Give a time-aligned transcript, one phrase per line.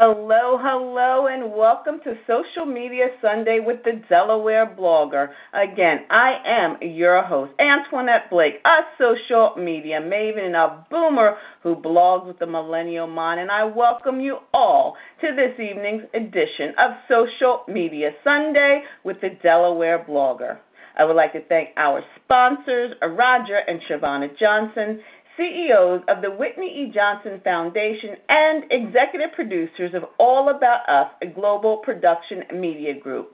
[0.00, 5.30] Hello, hello, and welcome to Social Media Sunday with the Delaware Blogger.
[5.52, 11.74] Again, I am your host, Antoinette Blake, a social media maven and a boomer who
[11.74, 16.92] blogs with the Millennial Mind, and I welcome you all to this evening's edition of
[17.08, 20.58] Social Media Sunday with the Delaware Blogger.
[20.98, 25.00] I would like to thank our sponsors, Roger and Shavonna Johnson,
[25.38, 26.92] CEOs of the Whitney E.
[26.92, 33.32] Johnson Foundation, and executive producers of All About Us, a global production media group.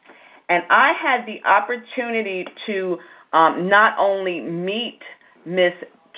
[0.50, 2.98] And I had the opportunity to
[3.32, 4.98] um, not only meet
[5.46, 5.72] Miss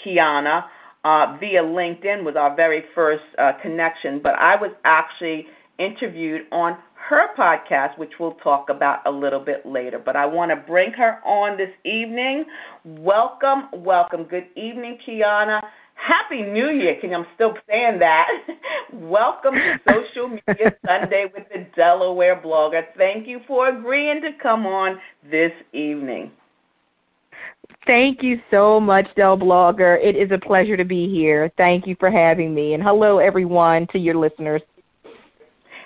[0.05, 0.65] Kiana
[1.05, 5.47] uh, via LinkedIn was our very first uh, connection, but I was actually
[5.79, 10.01] interviewed on her podcast, which we'll talk about a little bit later.
[10.03, 12.45] But I want to bring her on this evening.
[12.85, 14.25] Welcome, welcome.
[14.25, 15.61] Good evening, Kiana.
[16.07, 16.97] Happy New Year.
[17.01, 18.27] Can I'm still saying that.
[18.93, 22.83] Welcome to Social Media Sunday with the Delaware Blogger.
[22.97, 24.99] Thank you for agreeing to come on
[25.31, 26.33] this evening.
[27.87, 29.97] Thank you so much, Del Blogger.
[30.03, 31.53] It is a pleasure to be here.
[31.57, 32.75] Thank you for having me.
[32.75, 34.63] And hello, everyone, to your listeners.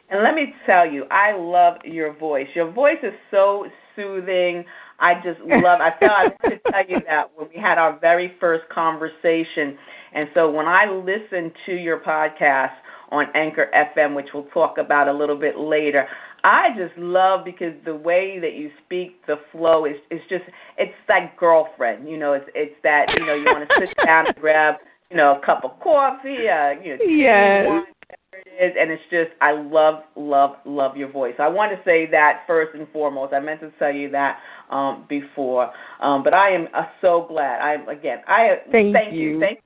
[0.08, 2.46] And let me tell you, I love your voice.
[2.54, 4.64] Your voice is so soothing.
[4.98, 5.80] I just love.
[5.80, 9.76] I felt I wanted to tell you that when we had our very first conversation,
[10.14, 12.74] and so when I listen to your podcast
[13.10, 16.06] on Anchor FM, which we'll talk about a little bit later,
[16.44, 20.44] I just love because the way that you speak, the flow is is just
[20.78, 22.08] it's like girlfriend.
[22.08, 24.76] You know, it's it's that you know you want to sit down and grab
[25.10, 27.66] you know a cup of coffee, uh, you know, yes.
[27.66, 27.84] wine,
[28.32, 31.34] it is, and it's just I love, love, love your voice.
[31.38, 33.32] I want to say that first and foremost.
[33.32, 34.38] I meant to tell you that
[34.70, 37.60] um, before, um, but I am uh, so glad.
[37.60, 39.20] I am again, I thank, thank you.
[39.20, 39.40] you.
[39.40, 39.65] Thank you for coming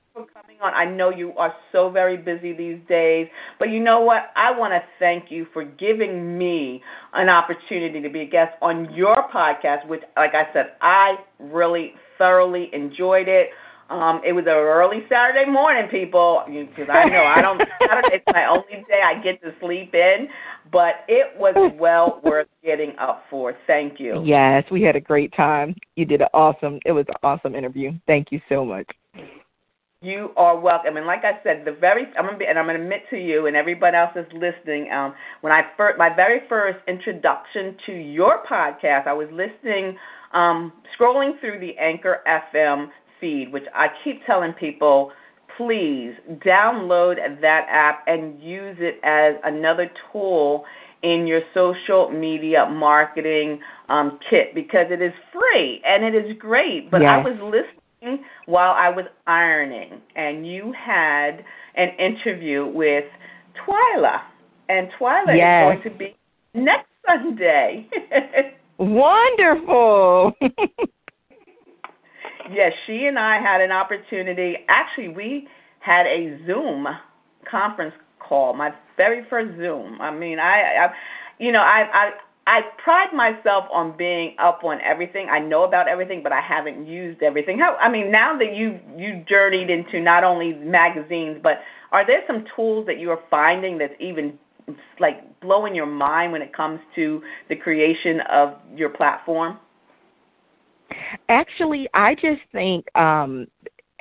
[0.63, 0.75] on.
[0.75, 3.29] I know you are so very busy these days,
[3.59, 4.31] but you know what?
[4.37, 6.83] I want to thank you for giving me
[7.15, 11.93] an opportunity to be a guest on your podcast, which, like I said, I really
[12.19, 13.51] thoroughly enjoyed it.
[13.91, 17.61] Um, it was an early Saturday morning, people, because I know I don't.
[18.13, 20.29] It's my only day I get to sleep in,
[20.71, 23.57] but it was well worth getting up for.
[23.67, 24.23] Thank you.
[24.25, 25.75] Yes, we had a great time.
[25.97, 26.79] You did an awesome.
[26.85, 27.91] It was an awesome interview.
[28.07, 28.87] Thank you so much.
[30.03, 32.81] You are welcome, and like I said, the very I'm gonna be, and I'm gonna
[32.81, 34.91] admit to you and everybody else is listening.
[34.91, 35.13] Um,
[35.43, 39.99] when I first, my very first introduction to your podcast, I was listening,
[40.33, 42.87] um, scrolling through the Anchor FM
[43.21, 45.13] feed, which I keep telling people,
[45.59, 46.15] please
[46.47, 50.65] download that app and use it as another tool
[51.03, 56.91] in your social media marketing um, kit because it is free and it is great.
[56.91, 57.11] But yes.
[57.13, 57.80] I was listening
[58.47, 61.45] while I was ironing, and you had
[61.77, 63.05] an interview with
[63.67, 64.21] Twyla,
[64.69, 65.77] and Twyla yes.
[65.77, 66.17] is going to be
[66.55, 67.89] next Sunday.
[68.79, 70.33] Wonderful.
[72.51, 74.57] yes, she and I had an opportunity.
[74.69, 75.49] Actually, we
[75.81, 76.87] had a Zoom
[77.51, 80.01] conference call, my very first Zoom.
[80.01, 80.89] I mean, I, I
[81.39, 82.11] you know, I, I
[82.47, 85.29] I pride myself on being up on everything.
[85.31, 87.59] I know about everything, but I haven't used everything.
[87.59, 91.61] How I mean, now that you you journeyed into not only magazines, but
[91.93, 94.39] are there some tools that you are finding that's even
[94.99, 99.59] like blowing your mind when it comes to the creation of your platform?
[101.29, 103.47] Actually, I just think um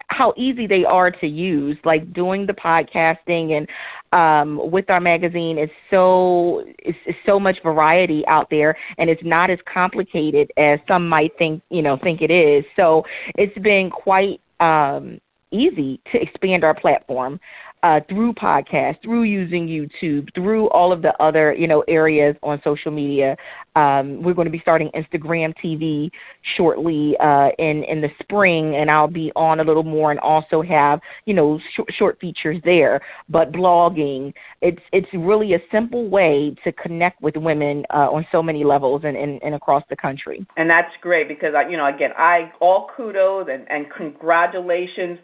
[0.07, 1.77] how easy they are to use.
[1.83, 3.67] Like doing the podcasting and
[4.11, 9.49] um, with our magazine is so it's so much variety out there, and it's not
[9.49, 12.65] as complicated as some might think you know think it is.
[12.75, 13.03] So
[13.35, 15.19] it's been quite um,
[15.51, 17.39] easy to expand our platform
[17.83, 22.59] uh, through podcasts, through using YouTube, through all of the other you know areas on
[22.63, 23.37] social media.
[23.75, 26.09] Um, we're going to be starting Instagram TV
[26.57, 30.61] shortly uh, in in the spring, and I'll be on a little more and also
[30.61, 33.01] have you know sh- short features there.
[33.29, 38.43] But blogging, it's it's really a simple way to connect with women uh, on so
[38.43, 40.45] many levels and, and, and across the country.
[40.57, 45.19] And that's great because I, you know again I all kudos and, and congratulations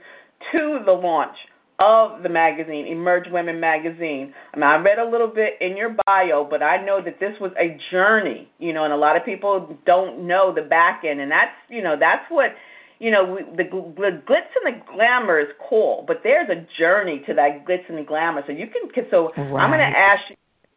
[0.52, 1.36] to the launch
[1.80, 4.34] of the magazine, Emerge Women Magazine.
[4.54, 7.34] I mean, I read a little bit in your bio, but I know that this
[7.42, 11.20] was a journey, you know, and a lot of people don't know the back end,
[11.20, 12.52] and that's, you know, that's what,
[13.00, 17.34] you know, the, the glitz and the glamour is cool, but there's a journey to
[17.34, 18.42] that glitz and the glamour.
[18.48, 19.62] So you can, so right.
[19.62, 20.36] I'm going to ask you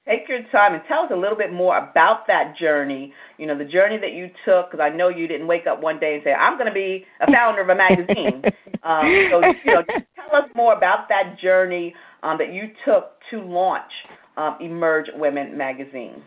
[0.08, 3.12] take your time and tell us a little bit more about that journey.
[3.36, 6.00] You know, the journey that you took, because I know you didn't wake up one
[6.00, 8.42] day and say, "I'm going to be a founder of a magazine."
[8.82, 9.82] um, so, you know,
[10.16, 13.90] tell us more about that journey um, that you took to launch
[14.36, 16.22] um, Emerge Women magazine.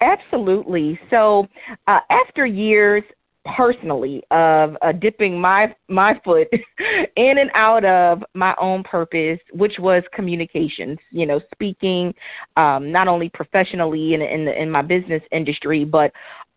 [0.00, 0.98] Absolutely.
[1.10, 1.46] So,
[1.86, 3.04] uh, after years
[3.44, 6.48] personally of uh, dipping my my foot
[7.16, 10.98] in and out of my own purpose, which was communications.
[11.10, 12.14] You know, speaking
[12.56, 16.12] um, not only professionally in in, the, in my business industry, but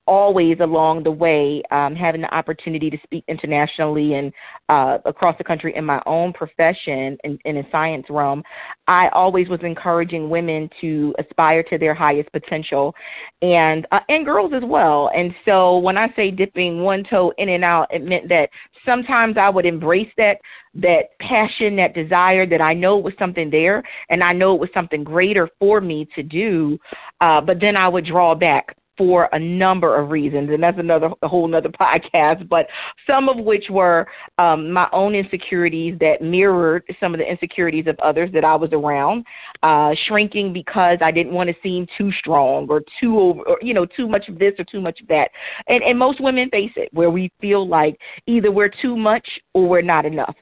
[0.07, 4.31] always along the way um, having the opportunity to speak internationally and
[4.69, 8.43] uh, across the country in my own profession in, in a science realm,
[8.87, 12.93] I always was encouraging women to aspire to their highest potential,
[13.41, 15.09] and uh, and girls as well.
[15.15, 18.49] And so when I say dipping one toe in and out, it meant that
[18.85, 20.37] sometimes I would embrace that
[20.75, 24.69] that passion, that desire that I know was something there, and I know it was
[24.73, 26.77] something greater for me to do,
[27.21, 31.09] uh, but then I would draw back for a number of reasons, and that's another
[31.21, 32.47] a whole another podcast.
[32.49, 32.67] But
[33.07, 34.07] some of which were
[34.37, 38.71] um, my own insecurities that mirrored some of the insecurities of others that I was
[38.73, 39.25] around,
[39.63, 43.73] uh, shrinking because I didn't want to seem too strong or too over, or, you
[43.73, 45.29] know, too much of this or too much of that.
[45.67, 49.67] And and most women face it where we feel like either we're too much or
[49.67, 50.35] we're not enough.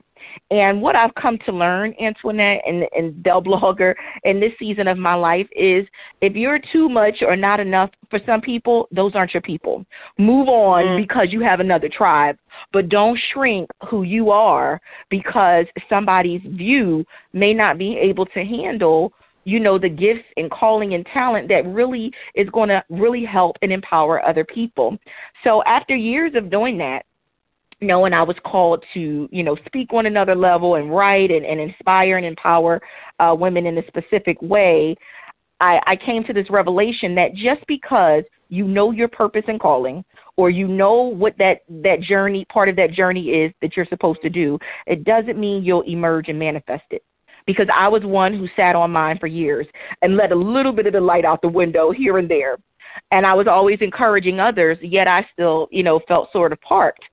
[0.51, 4.97] And what I've come to learn, Antoinette and, and Del Blogger, in this season of
[4.97, 5.85] my life is
[6.21, 9.85] if you're too much or not enough for some people, those aren't your people.
[10.17, 10.97] Move on mm.
[11.01, 12.37] because you have another tribe,
[12.71, 14.79] but don't shrink who you are
[15.09, 19.13] because somebody's view may not be able to handle
[19.45, 23.57] you know the gifts and calling and talent that really is going to really help
[23.61, 24.97] and empower other people
[25.43, 27.03] so after years of doing that
[27.81, 31.59] knowing I was called to, you know, speak on another level and write and, and
[31.59, 32.81] inspire and empower
[33.19, 34.95] uh, women in a specific way,
[35.59, 40.03] I, I came to this revelation that just because you know your purpose and calling,
[40.35, 44.21] or you know what that that journey part of that journey is that you're supposed
[44.21, 47.03] to do, it doesn't mean you'll emerge and manifest it.
[47.45, 49.67] Because I was one who sat on mine for years
[50.01, 52.57] and let a little bit of the light out the window here and there.
[53.11, 57.03] And I was always encouraging others, yet I still, you know, felt sort of parked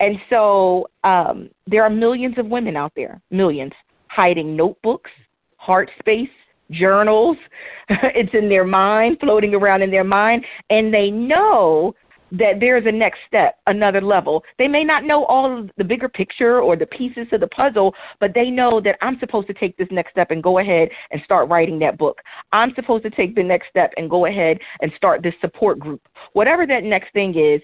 [0.00, 3.72] and so um, there are millions of women out there, millions,
[4.08, 5.10] hiding notebooks,
[5.56, 6.28] heart space,
[6.70, 7.36] journals.
[7.88, 11.94] it's in their mind, floating around in their mind, and they know
[12.32, 14.44] that there is a next step, another level.
[14.58, 17.92] They may not know all of the bigger picture or the pieces of the puzzle,
[18.20, 21.20] but they know that I'm supposed to take this next step and go ahead and
[21.24, 22.18] start writing that book.
[22.52, 26.02] I'm supposed to take the next step and go ahead and start this support group.
[26.32, 27.60] Whatever that next thing is,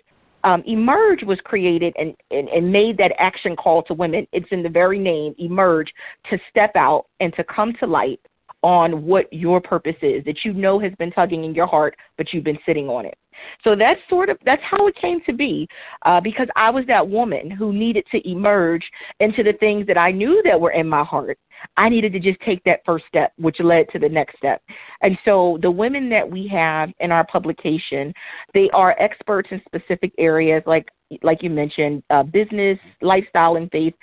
[0.47, 4.27] um, Emerge was created and, and, and made that action call to women.
[4.33, 5.93] It's in the very name, Emerge,
[6.31, 8.21] to step out and to come to light
[8.63, 12.33] on what your purpose is that you know has been tugging in your heart, but
[12.33, 13.19] you've been sitting on it.
[13.65, 15.69] So that's sort of that's how it came to be,
[16.07, 18.85] uh, because I was that woman who needed to emerge
[19.21, 21.39] into the things that I knew that were in my heart.
[21.77, 24.63] I needed to just take that first step, which led to the next step.
[25.03, 28.13] And so the women that we have in our publication,
[28.55, 30.89] they are experts in specific areas like
[31.23, 33.95] like you mentioned, uh, business, lifestyle, and faith.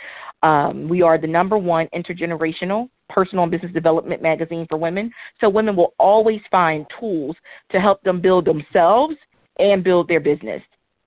[0.41, 5.11] Um, we are the number one intergenerational personal and business development magazine for women.
[5.41, 7.35] So women will always find tools
[7.71, 9.15] to help them build themselves
[9.59, 10.61] and build their business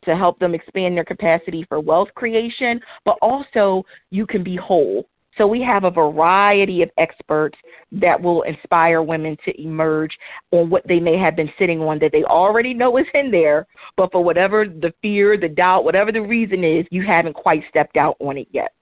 [0.07, 5.07] to help them expand their capacity for wealth creation, but also you can be whole.
[5.39, 7.59] So we have a variety of experts
[7.93, 10.17] that will inspire women to emerge
[10.51, 13.67] on what they may have been sitting on that they already know is in there,
[13.97, 17.97] but for whatever the fear, the doubt, whatever the reason is, you haven't quite stepped
[17.97, 18.73] out on it yet.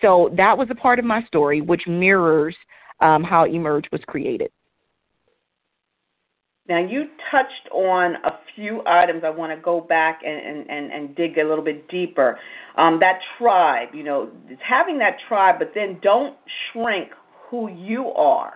[0.00, 2.56] So that was a part of my story, which mirrors
[3.00, 4.50] um, how Emerge was created.
[6.70, 9.24] Now, you touched on a few items.
[9.26, 12.38] I want to go back and, and, and dig a little bit deeper.
[12.78, 16.36] Um, that tribe, you know, is having that tribe, but then don't
[16.72, 17.08] shrink
[17.50, 18.54] who you are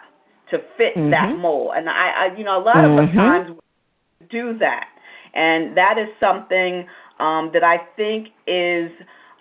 [0.52, 1.10] to fit mm-hmm.
[1.10, 1.72] that mold.
[1.74, 2.98] And I, I, you know, a lot mm-hmm.
[2.98, 3.58] of the times
[4.30, 4.86] do that,
[5.34, 6.86] and that is something
[7.18, 8.92] um, that I think is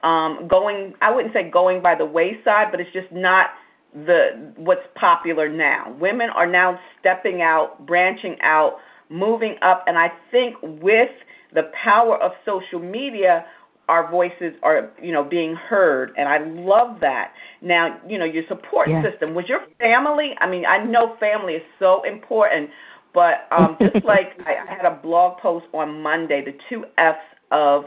[0.01, 0.93] um, going.
[0.99, 3.51] I wouldn't say going by the wayside, but it's just not
[3.93, 5.95] the what's popular now.
[5.99, 8.77] Women are now stepping out, branching out,
[9.09, 11.09] moving up, and I think with
[11.53, 13.45] the power of social media,
[13.89, 18.43] our voices are you know being heard and i love that now you know your
[18.47, 19.03] support yeah.
[19.03, 22.69] system was your family i mean i know family is so important
[23.13, 27.17] but um just like I, I had a blog post on monday the two f's
[27.51, 27.83] of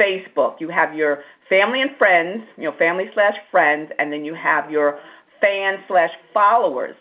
[0.00, 4.34] facebook you have your family and friends you know family slash friends and then you
[4.34, 4.98] have your
[5.46, 6.96] fans slash followers,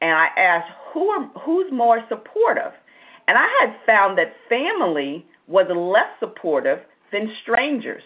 [0.00, 2.72] and I asked who are who's more supportive,
[3.28, 6.78] and I had found that family was less supportive
[7.12, 8.02] than strangers.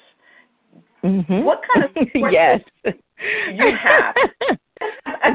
[1.05, 1.45] Mm-hmm.
[1.45, 2.61] What kind of support yes.
[2.85, 4.15] you have?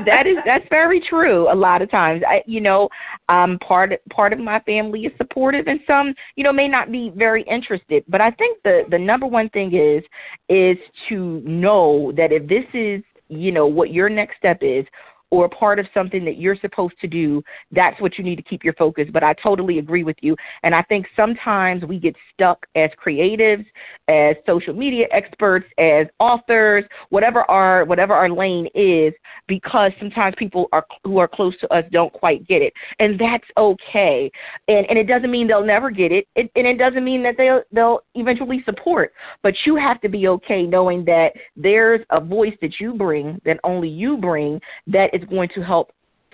[0.06, 2.90] that is that's very true a lot of times i you know
[3.30, 7.12] um part part of my family is supportive and some you know may not be
[7.16, 10.04] very interested but i think the the number one thing is
[10.50, 14.86] is to know that if this is you know what your next step is
[15.32, 18.64] or part of something that you're supposed to do, that's what you need to keep
[18.64, 19.08] your focus.
[19.12, 20.36] But I totally agree with you.
[20.64, 23.66] And I think sometimes we get stuck as creatives,
[24.08, 29.14] as social media experts, as authors, whatever our whatever our lane is,
[29.48, 32.74] because sometimes people are who are close to us don't quite get it.
[33.00, 34.32] And that's okay.
[34.68, 36.28] And and it doesn't mean they'll never get it.
[36.36, 39.14] it and it doesn't mean that they'll they'll eventually support.
[39.44, 43.60] But you have to be okay knowing that there's a voice that you bring that
[43.64, 45.92] only you bring that is going to help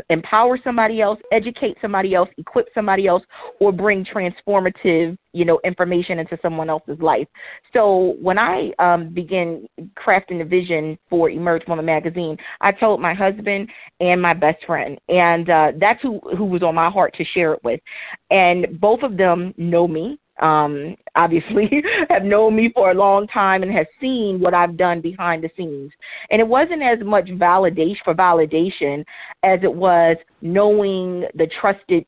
[0.10, 3.24] empower somebody else, educate somebody else, equip somebody else,
[3.60, 7.28] or bring transformative, you know, information into someone else's life.
[7.74, 13.14] So when I um, began crafting the vision for Emerge Woman magazine, I told my
[13.14, 17.26] husband and my best friend, and uh, that's who who was on my heart to
[17.34, 17.80] share it with.
[18.32, 23.64] And both of them know me um, obviously have known me for a long time
[23.64, 25.92] and has seen what I've done behind the scenes.
[26.30, 29.04] And it wasn't as much validation for validation
[29.44, 32.06] as it was knowing the trusted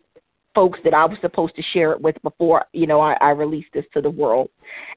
[0.57, 3.67] folks that I was supposed to share it with before, you know, I, I released
[3.75, 4.50] this to the world.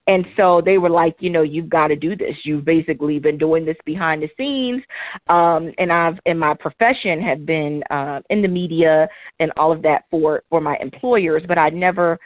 [0.07, 2.35] And so they were like, you know, you've got to do this.
[2.45, 4.83] You've basically been doing this behind the scenes.
[5.29, 9.07] Um, and I've, in my profession, have been uh, in the media
[9.39, 12.19] and all of that for, for my employers, but I never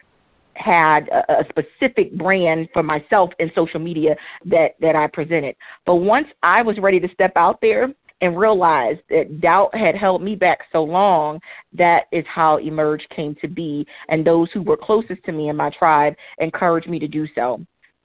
[0.56, 5.56] had a, a specific brand for myself in social media that that I presented.
[5.86, 7.88] But once I was ready to step out there
[8.20, 11.40] and realized that doubt had held me back so long,
[11.72, 13.86] that is how Emerge came to be.
[14.08, 17.60] And those who were closest to me in my tribe encouraged me to do so.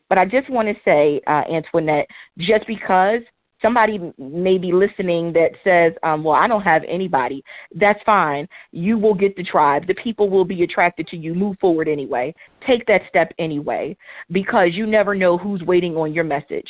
[0.10, 3.22] But I just want to say, uh, Antoinette, just because
[3.62, 7.44] somebody may be listening that says, um, well, I don't have anybody,
[7.76, 8.48] that's fine.
[8.72, 9.88] You will get the tribe.
[9.88, 11.34] The people will be attracted to you.
[11.34, 12.34] Move forward anyway.
[12.66, 13.98] Take that step anyway,
[14.32, 16.70] because you never know who's waiting on your message,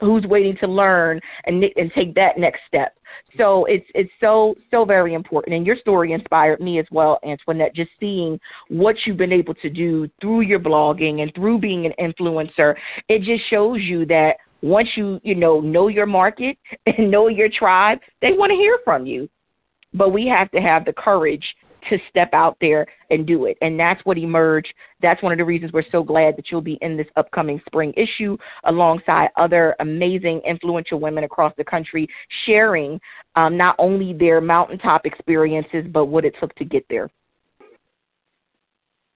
[0.00, 2.96] who's waiting to learn and, and take that next step.
[3.36, 7.74] So it's it's so so very important, and your story inspired me as well, Antoinette.
[7.74, 11.92] Just seeing what you've been able to do through your blogging and through being an
[12.00, 12.74] influencer,
[13.08, 17.48] it just shows you that once you you know know your market and know your
[17.48, 19.28] tribe, they want to hear from you.
[19.94, 21.44] But we have to have the courage
[21.90, 23.56] to step out there and do it.
[23.60, 24.72] And that's what Emerge.
[25.00, 27.92] That's one of the reasons we're so glad that you'll be in this upcoming spring
[27.96, 32.08] issue alongside other amazing, influential women across the country
[32.46, 33.00] sharing
[33.34, 37.10] um, not only their mountaintop experiences, but what it took to get there.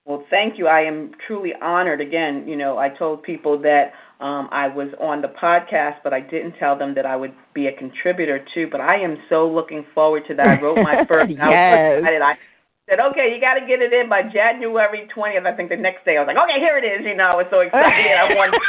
[0.07, 0.69] Well, thank you.
[0.69, 2.01] I am truly honored.
[2.01, 6.21] Again, you know, I told people that um, I was on the podcast, but I
[6.21, 8.69] didn't tell them that I would be a contributor too.
[8.71, 10.47] But I am so looking forward to that.
[10.47, 11.31] I wrote my first.
[11.31, 11.41] yes.
[11.41, 12.23] I was excited.
[12.23, 12.35] I
[12.89, 15.45] said, okay, you got to get it in by January 20th.
[15.45, 17.05] I think the next day I was like, okay, here it is.
[17.05, 18.15] You know, I was so excited.
[18.15, 18.61] I wanted.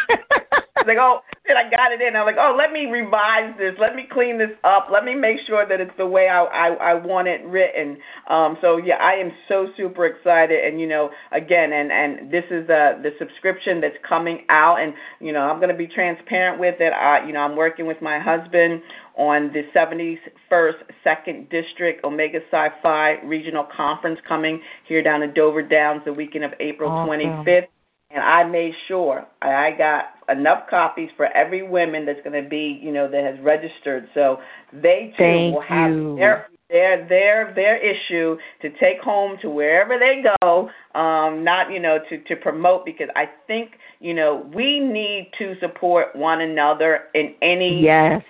[0.87, 2.15] Was like, oh, and I got it in.
[2.15, 3.75] I'm like, oh, let me revise this.
[3.79, 4.87] Let me clean this up.
[4.91, 7.97] Let me make sure that it's the way I I, I want it written.
[8.29, 10.63] Um, so yeah, I am so super excited.
[10.63, 14.93] And you know, again, and and this is the the subscription that's coming out, and
[15.19, 16.93] you know, I'm going to be transparent with it.
[16.93, 18.81] I, you know, I'm working with my husband
[19.17, 25.63] on the 71st Second District Omega Psi Phi Regional Conference coming here down in Dover
[25.63, 27.09] Downs the weekend of April awesome.
[27.19, 27.67] 25th.
[28.11, 32.79] And I made sure I got enough copies for every woman that's going to be,
[32.81, 34.07] you know, that has registered.
[34.13, 34.37] So
[34.71, 36.15] they too Thank will have you.
[36.15, 40.69] their their their their issue to take home to wherever they go.
[40.99, 45.55] Um, not you know to to promote because I think you know we need to
[45.59, 48.21] support one another in any Yes.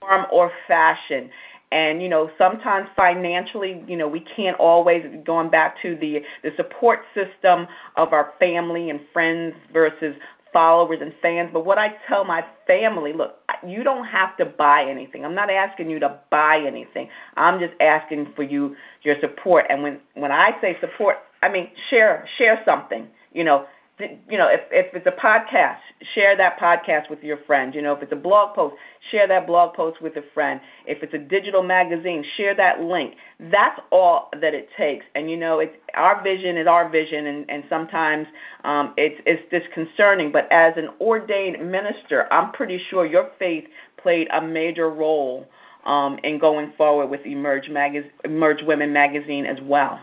[0.00, 1.30] form or fashion
[1.72, 6.50] and you know sometimes financially you know we can't always going back to the the
[6.56, 10.14] support system of our family and friends versus
[10.52, 13.36] followers and fans but what i tell my family look
[13.66, 15.24] you don't have to buy anything.
[15.24, 17.08] I'm not asking you to buy anything.
[17.36, 19.66] I'm just asking for you your support.
[19.68, 23.66] And when when i say support i mean share share something you know
[24.00, 25.78] you know, if if it's a podcast,
[26.14, 27.74] share that podcast with your friend.
[27.74, 28.74] You know, if it's a blog post,
[29.10, 30.60] share that blog post with a friend.
[30.86, 33.14] If it's a digital magazine, share that link.
[33.38, 35.04] That's all that it takes.
[35.14, 38.26] And you know, it's our vision is our vision, and and sometimes
[38.64, 40.32] um, it's it's disconcerting.
[40.32, 43.64] But as an ordained minister, I'm pretty sure your faith
[44.02, 45.46] played a major role
[45.86, 50.00] um, in going forward with Emerge Magaz- Emerge Women magazine as well.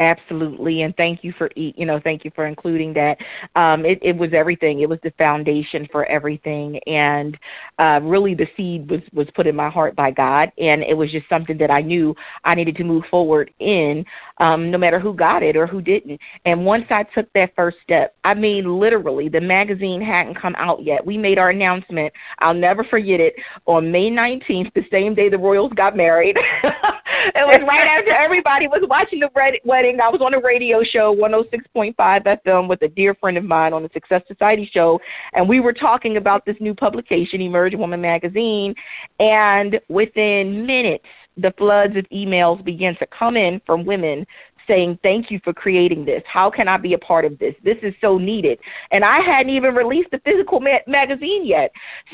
[0.00, 3.18] Absolutely, and thank you for you know thank you for including that.
[3.54, 4.80] Um, it, it was everything.
[4.80, 7.36] It was the foundation for everything, and
[7.78, 11.12] uh, really the seed was was put in my heart by God, and it was
[11.12, 12.14] just something that I knew
[12.44, 14.02] I needed to move forward in,
[14.38, 16.18] um, no matter who got it or who didn't.
[16.46, 20.82] And once I took that first step, I mean literally, the magazine hadn't come out
[20.82, 21.04] yet.
[21.04, 22.10] We made our announcement.
[22.38, 23.34] I'll never forget it
[23.66, 26.38] on May 19th, the same day the Royals got married.
[27.34, 29.98] it was right after everybody was watching the red- wedding.
[30.00, 33.82] I was on a radio show, 106.5 FM, with a dear friend of mine on
[33.82, 34.98] the Success Society show,
[35.34, 38.74] and we were talking about this new publication, Emerge Woman Magazine,
[39.18, 41.04] and within minutes,
[41.36, 44.26] the floods of emails began to come in from women
[44.70, 46.22] saying, Thank you for creating this.
[46.26, 47.54] How can I be a part of this?
[47.64, 48.58] This is so needed.
[48.92, 51.72] And I hadn't even released the physical ma- magazine yet.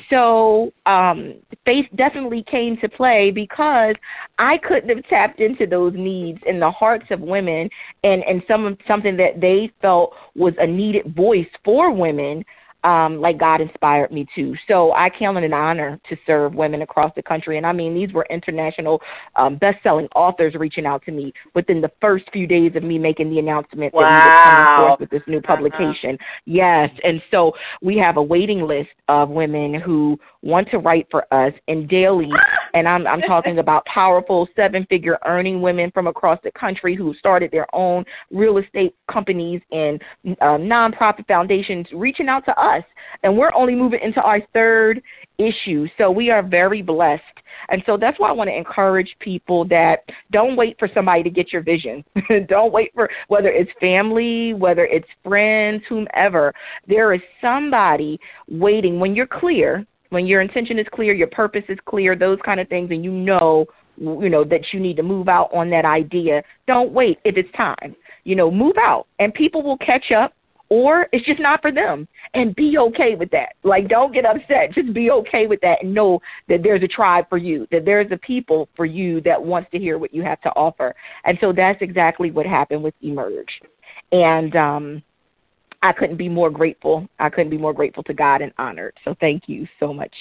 [0.09, 1.35] So um,
[1.65, 3.95] faith definitely came to play because
[4.39, 7.69] I couldn't have tapped into those needs in the hearts of women
[8.03, 12.45] and, and some something that they felt was a needed voice for women
[12.87, 14.55] um, like God inspired me to.
[14.69, 17.57] So I count it an honor to serve women across the country.
[17.57, 19.03] And I mean, these were international
[19.35, 23.29] um, best-selling authors reaching out to me within the first few days of me making
[23.29, 24.03] the announcement wow.
[24.03, 26.15] that we were coming forth with this new publication.
[26.15, 26.43] Uh-huh.
[26.47, 31.27] Yes, and so we have a waiting list of women who want to write for
[31.35, 32.31] us and daily.
[32.75, 37.51] And I'm I'm talking about powerful seven-figure earning women from across the country who started
[37.51, 40.01] their own real estate companies and
[40.41, 42.76] uh, nonprofit foundations, reaching out to us.
[43.23, 45.03] And we're only moving into our third
[45.39, 47.23] issue, so we are very blessed.
[47.69, 51.31] And so that's why I want to encourage people that don't wait for somebody to
[51.31, 52.05] get your vision.
[52.49, 56.53] don't wait for whether it's family, whether it's friends, whomever.
[56.87, 61.79] There is somebody waiting when you're clear when your intention is clear, your purpose is
[61.85, 63.67] clear, those kind of things, and you know,
[63.99, 66.43] you know that you need to move out on that idea.
[66.67, 67.97] Don't wait if it's time.
[68.25, 70.35] You know, move out, and people will catch up,
[70.69, 73.55] or it's just not for them, and be okay with that.
[73.63, 74.73] Like, don't get upset.
[74.75, 78.11] Just be okay with that, and know that there's a tribe for you, that there's
[78.11, 80.95] a people for you that wants to hear what you have to offer.
[81.25, 83.61] And so that's exactly what happened with Emerge,
[84.13, 85.03] and um
[85.83, 87.07] I couldn't be more grateful.
[87.19, 88.95] I couldn't be more grateful to God and honored.
[89.05, 90.13] So thank you so much.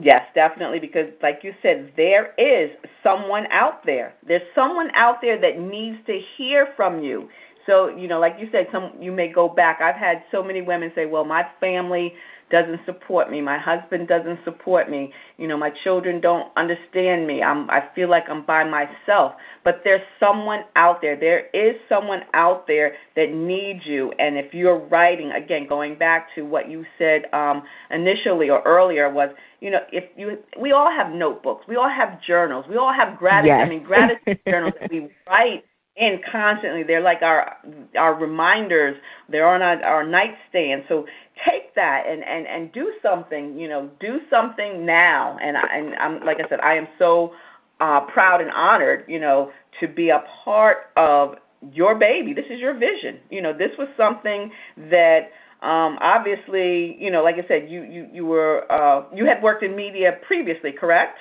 [0.00, 2.70] Yes, definitely, because like you said, there is
[3.02, 4.14] someone out there.
[4.26, 7.28] There's someone out there that needs to hear from you.
[7.68, 9.80] So, you know, like you said, some you may go back.
[9.82, 12.14] I've had so many women say, "Well, my family
[12.50, 13.42] doesn't support me.
[13.42, 15.12] My husband doesn't support me.
[15.36, 17.42] You know, my children don't understand me.
[17.42, 19.32] I'm I feel like I'm by myself.
[19.64, 21.14] But there's someone out there.
[21.18, 24.12] There is someone out there that needs you.
[24.18, 29.12] And if you're writing, again, going back to what you said um, initially or earlier
[29.12, 29.28] was,
[29.60, 33.18] you know, if you we all have notebooks, we all have journals, we all have
[33.18, 33.48] gratitude.
[33.58, 33.66] Yes.
[33.66, 35.64] I mean, gratitude journals that we write
[35.98, 36.82] in constantly.
[36.82, 37.56] They're like our
[37.98, 38.96] our reminders.
[39.28, 40.84] They're on our, our nightstand.
[40.88, 41.06] So
[41.48, 43.58] take that and and and do something.
[43.58, 45.38] You know, do something now.
[45.42, 47.32] And I, and I'm like I said, I am so
[47.80, 49.04] uh, proud and honored.
[49.08, 51.34] You know, to be a part of
[51.72, 52.32] your baby.
[52.34, 53.18] This is your vision.
[53.30, 54.50] You know, this was something
[54.90, 55.30] that.
[55.60, 59.64] Um, obviously, you know, like I said, you you you were uh, you had worked
[59.64, 61.18] in media previously, correct?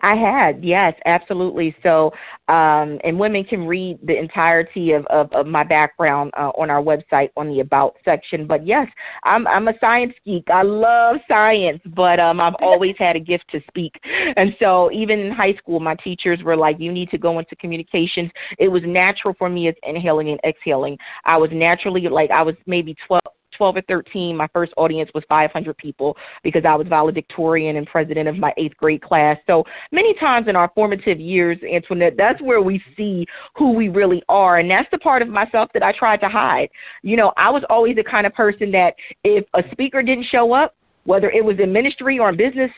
[0.00, 1.74] I had, yes, absolutely.
[1.82, 2.12] So,
[2.48, 6.82] um, and women can read the entirety of, of, of my background uh, on our
[6.82, 8.46] website on the About section.
[8.46, 8.86] But yes,
[9.24, 10.44] I'm I'm a science geek.
[10.48, 13.92] I love science, but um, I've always had a gift to speak.
[14.36, 17.56] And so, even in high school, my teachers were like, "You need to go into
[17.56, 20.96] communications." It was natural for me as inhaling and exhaling.
[21.24, 23.20] I was naturally like I was maybe 12,
[23.58, 28.28] 12 or 13, my first audience was 500 people because I was valedictorian and president
[28.28, 29.36] of my eighth grade class.
[29.46, 34.22] So many times in our formative years, Antoinette, that's where we see who we really
[34.28, 34.58] are.
[34.58, 36.68] And that's the part of myself that I tried to hide.
[37.02, 38.94] You know, I was always the kind of person that
[39.24, 42.70] if a speaker didn't show up, whether it was in ministry or in business,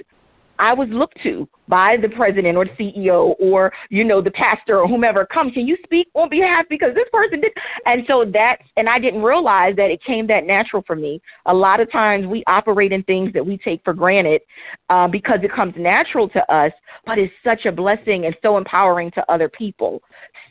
[0.61, 4.81] I was looked to by the president or the CEO or you know the pastor
[4.81, 6.67] or whomever come can you speak on behalf?
[6.69, 7.53] Because this person did.
[7.87, 11.23] And so that's and I didn't realize that it came that natural for me.
[11.47, 14.43] A lot of times we operate in things that we take for granted
[14.91, 16.73] uh, because it comes natural to us
[17.07, 20.03] but it's such a blessing and so empowering to other people.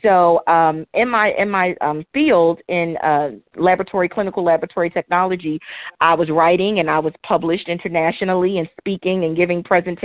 [0.02, 5.60] So um, in my in my um, field in uh, laboratory clinical laboratory technology
[6.00, 9.99] I was writing and I was published internationally and speaking and giving presentations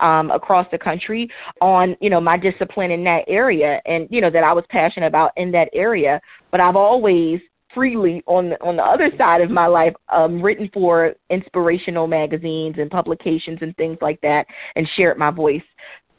[0.00, 1.28] um, across the country
[1.60, 5.06] on you know my discipline in that area and you know that I was passionate
[5.06, 7.40] about in that area but I've always
[7.74, 12.76] freely on the, on the other side of my life um written for inspirational magazines
[12.78, 15.62] and publications and things like that and shared my voice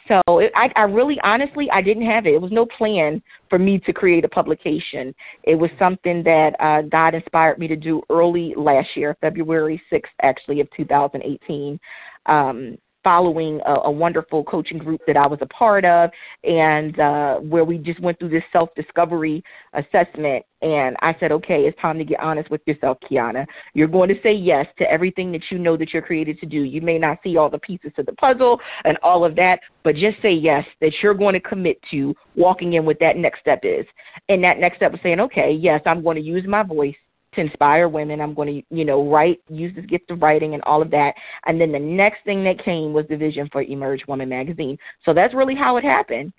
[0.07, 2.33] so it, I, I really, honestly, I didn't have it.
[2.35, 5.15] It was no plan for me to create a publication.
[5.43, 10.03] It was something that uh, God inspired me to do early last year, February 6th,
[10.21, 11.79] actually, of 2018.
[12.27, 16.09] Um, following a, a wonderful coaching group that I was a part of,
[16.43, 20.43] and uh, where we just went through this self discovery assessment.
[20.63, 23.45] And I said, okay, it's time to get honest with yourself, Kiana.
[23.75, 26.63] You're going to say yes to everything that you know that you're created to do.
[26.63, 29.93] You may not see all the pieces to the puzzle and all of that, but
[29.93, 33.59] just say yes that you're going to commit to walking in what that next step
[33.61, 33.85] is.
[34.27, 36.95] And that next step was saying, okay, yes, I'm going to use my voice
[37.35, 38.21] to inspire women.
[38.21, 41.13] I'm going to, you know, write, use this gift of writing and all of that.
[41.45, 44.77] And then the next thing that came was the vision for Emerge Woman magazine.
[45.03, 46.33] So that's really how it happened.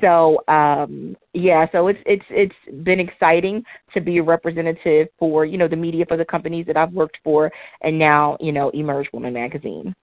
[0.00, 3.62] So um, yeah, so it's it's it's been exciting
[3.92, 7.18] to be a representative for you know the media for the companies that I've worked
[7.22, 7.50] for,
[7.82, 9.94] and now you know Emerge Woman magazine.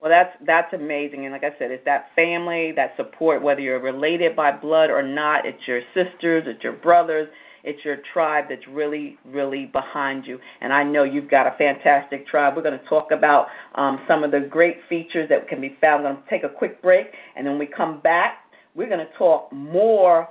[0.00, 3.80] Well, that's that's amazing, and like I said, it's that family, that support, whether you're
[3.80, 5.46] related by blood or not.
[5.46, 7.26] It's your sisters, it's your brothers,
[7.64, 10.38] it's your tribe that's really, really behind you.
[10.60, 12.54] And I know you've got a fantastic tribe.
[12.56, 16.06] We're going to talk about um, some of the great features that can be found.
[16.06, 18.38] I'm going to take a quick break, and then when we come back,
[18.74, 20.28] we're going to talk more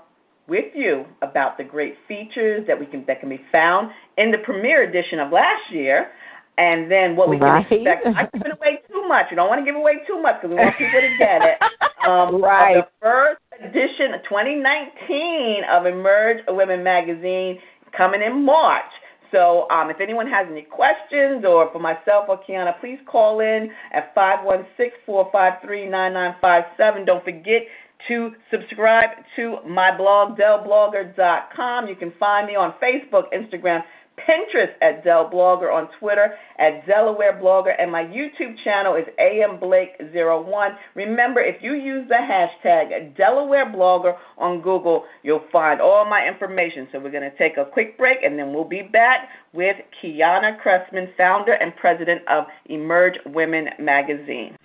[0.48, 4.38] with you about the great features that we can that can be found in the
[4.44, 6.12] premiere edition of last year
[6.58, 7.66] and then what we right.
[7.68, 8.06] can expect.
[8.06, 9.28] I'm giving away too much.
[9.32, 11.58] You don't want to give away too much because we want people to get it.
[12.04, 12.84] Um, right.
[12.84, 17.60] The first edition, 2019 of Emerge Women magazine,
[17.96, 18.92] coming in March.
[19.32, 23.72] So um, if anyone has any questions, or for myself or Kiana, please call in
[23.92, 27.06] at 516-453-9957.
[27.06, 27.64] Don't forget
[28.08, 31.88] to subscribe to my blog, delblogger.com.
[31.88, 33.82] You can find me on Facebook, Instagram,
[34.18, 39.58] Pinterest at Del Blogger, on Twitter at Delaware Blogger, and my YouTube channel is AM
[39.60, 40.76] Blake01.
[40.96, 46.88] Remember, if you use the hashtag Delaware Blogger on Google, you'll find all my information.
[46.92, 50.60] So we're going to take a quick break, and then we'll be back with Kiana
[50.62, 54.56] Cressman, founder and president of Emerge Women Magazine.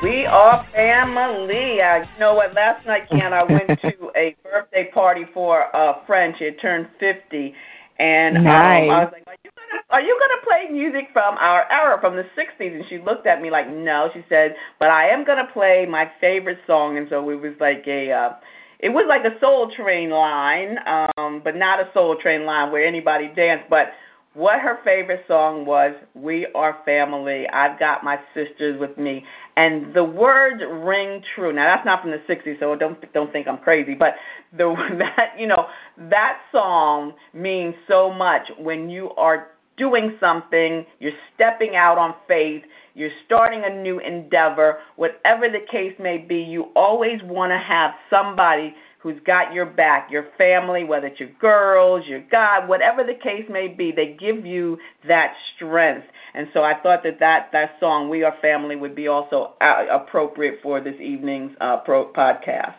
[0.00, 1.82] We are family.
[1.82, 2.54] I, you know what?
[2.54, 6.34] Last night, Ken, I went to a birthday party for a friend.
[6.38, 7.52] She had turned 50.
[7.98, 8.54] And nice.
[8.54, 11.98] um, I was like, are you, gonna, are you gonna play music from our era,
[12.00, 12.76] from the '60s?
[12.76, 14.08] And she looked at me like, no.
[14.14, 16.96] She said, but I am gonna play my favorite song.
[16.96, 18.30] And so it was like a, uh,
[18.78, 22.86] it was like a Soul Train line, um, but not a Soul Train line where
[22.86, 23.68] anybody danced.
[23.68, 23.90] But
[24.38, 29.24] what her favorite song was, "We Are Family." I've got my sisters with me,
[29.56, 31.52] and the words ring true.
[31.52, 34.14] Now that's not from the '60s, so don't don't think I'm crazy, but
[34.56, 41.12] the that you know that song means so much when you are doing something, you're
[41.34, 42.62] stepping out on faith,
[42.94, 47.92] you're starting a new endeavor, whatever the case may be, you always want to have
[48.10, 53.14] somebody who's got your back, your family, whether it's your girls, your God, whatever the
[53.14, 56.06] case may be, they give you that strength.
[56.34, 59.84] And so I thought that that, that song, We Are Family, would be also uh,
[59.90, 62.74] appropriate for this evening's uh, pro- podcast.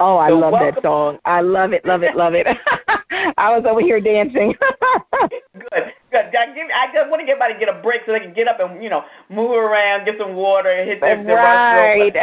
[0.00, 0.74] Oh, I so love welcome.
[0.74, 1.18] that song.
[1.24, 2.46] I love it, love it, love it.
[3.38, 4.52] I was over here dancing.
[6.14, 6.38] good.
[6.38, 8.34] I, give, I just want to get everybody to get a break so they can
[8.34, 12.14] get up and you know move around, get some water, and hit their, their right.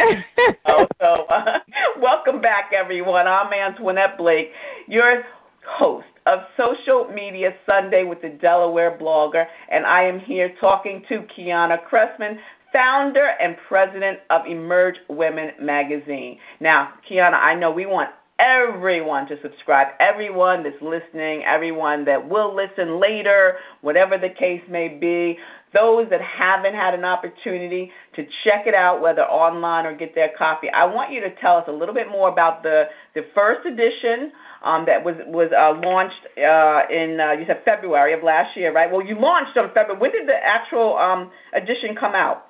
[0.66, 1.58] oh, so uh,
[2.00, 3.26] welcome back, everyone.
[3.26, 4.50] I'm Antoinette Blake,
[4.88, 5.22] your
[5.66, 11.24] host of Social Media Sunday with the Delaware Blogger, and I am here talking to
[11.36, 12.38] Kiana Cressman,
[12.72, 16.38] founder and president of Emerge Women Magazine.
[16.60, 18.10] Now, Kiana, I know we want
[18.42, 24.88] everyone to subscribe, everyone that's listening, everyone that will listen later, whatever the case may
[24.88, 25.38] be.
[25.72, 30.30] Those that haven't had an opportunity to check it out, whether online or get their
[30.36, 33.64] copy, I want you to tell us a little bit more about the, the first
[33.64, 34.32] edition
[34.64, 38.72] um, that was was uh, launched uh, in uh, you said February of last year,
[38.72, 38.90] right?
[38.90, 39.98] Well, you launched on February.
[39.98, 42.46] When did the actual um, edition come out?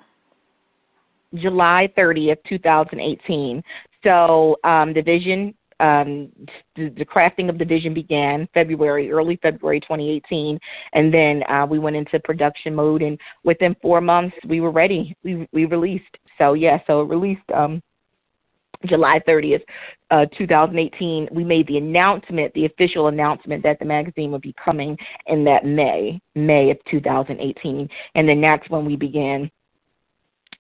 [1.35, 3.63] July 30th, 2018.
[4.05, 6.31] So um, the vision um,
[6.77, 10.59] the, the, crafting of the vision began February, early February 2018,
[10.93, 13.03] and then uh, we went into production mode.
[13.03, 15.17] And within four months, we were ready.
[15.25, 16.17] We we released.
[16.39, 17.83] So yeah, so it released um,
[18.87, 19.63] July 30th,
[20.13, 21.29] uh, 2018.
[21.33, 25.65] We made the announcement, the official announcement that the magazine would be coming in that
[25.65, 29.51] May, May of 2018, and then that's when we began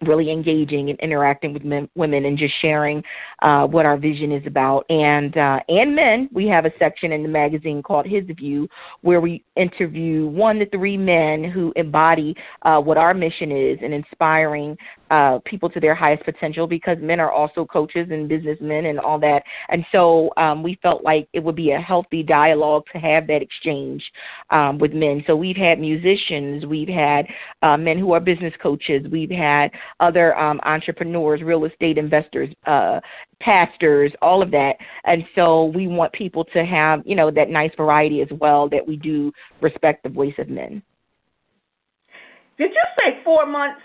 [0.06, 3.02] really engaging and interacting with men, women and just sharing
[3.42, 4.84] uh, what our vision is about.
[4.90, 8.68] And uh, and men, we have a section in the magazine called His View,
[9.02, 13.92] where we interview one to three men who embody uh, what our mission is in
[13.92, 14.76] inspiring
[15.10, 16.66] uh, people to their highest potential.
[16.66, 19.42] Because men are also coaches and businessmen and all that.
[19.68, 23.42] And so um, we felt like it would be a healthy dialogue to have that
[23.42, 24.02] exchange
[24.50, 25.22] um, with men.
[25.26, 27.26] So we've had musicians, we've had
[27.62, 33.00] uh, men who are business coaches, we've had other um, entrepreneurs, real estate investors, uh,
[33.40, 34.74] pastors, all of that.
[35.04, 38.86] And so we want people to have, you know, that nice variety as well that
[38.86, 40.82] we do respect the voice of men.
[42.58, 43.80] Did you say four months?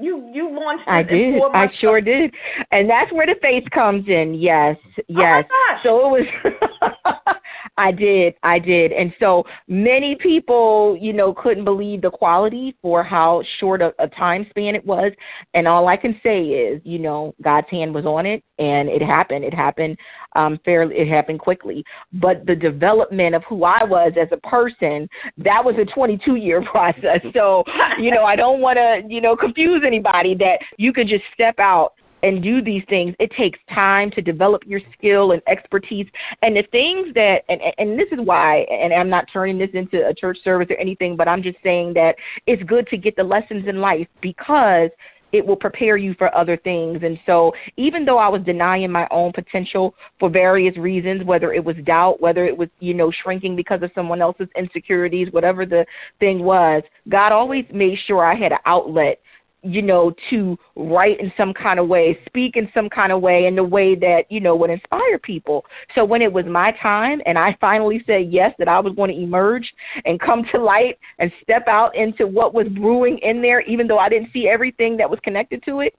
[0.00, 1.40] You you launched I did.
[1.52, 2.32] I sure did.
[2.70, 4.34] And that's where the faith comes in.
[4.34, 4.76] Yes.
[4.98, 5.44] Oh yes.
[5.50, 7.36] Oh so it was
[7.76, 8.34] I did.
[8.42, 8.92] I did.
[8.92, 14.08] And so many people, you know, couldn't believe the quality for how short a, a
[14.08, 15.12] time span it was.
[15.54, 19.02] And all I can say is, you know, God's hand was on it and it
[19.02, 19.44] happened.
[19.44, 19.96] It happened
[20.36, 21.84] um fairly it happened quickly.
[22.12, 26.62] But the development of who I was as a person, that was a 22 year
[26.70, 27.20] process.
[27.34, 27.64] So,
[27.98, 31.58] you know, I don't want to, you know, confuse anybody that you could just step
[31.58, 36.06] out and do these things, it takes time to develop your skill and expertise.
[36.42, 40.06] And the things that, and, and this is why, and I'm not turning this into
[40.06, 42.16] a church service or anything, but I'm just saying that
[42.46, 44.90] it's good to get the lessons in life because
[45.32, 47.00] it will prepare you for other things.
[47.02, 51.64] And so, even though I was denying my own potential for various reasons, whether it
[51.64, 55.86] was doubt, whether it was, you know, shrinking because of someone else's insecurities, whatever the
[56.18, 59.20] thing was, God always made sure I had an outlet
[59.62, 63.46] you know, to write in some kind of way, speak in some kind of way,
[63.46, 65.64] in the way that, you know, would inspire people.
[65.94, 69.10] So when it was my time and I finally said yes, that I was going
[69.10, 69.70] to emerge
[70.04, 73.98] and come to light and step out into what was brewing in there, even though
[73.98, 75.94] I didn't see everything that was connected to it,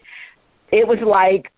[0.72, 1.52] it was like,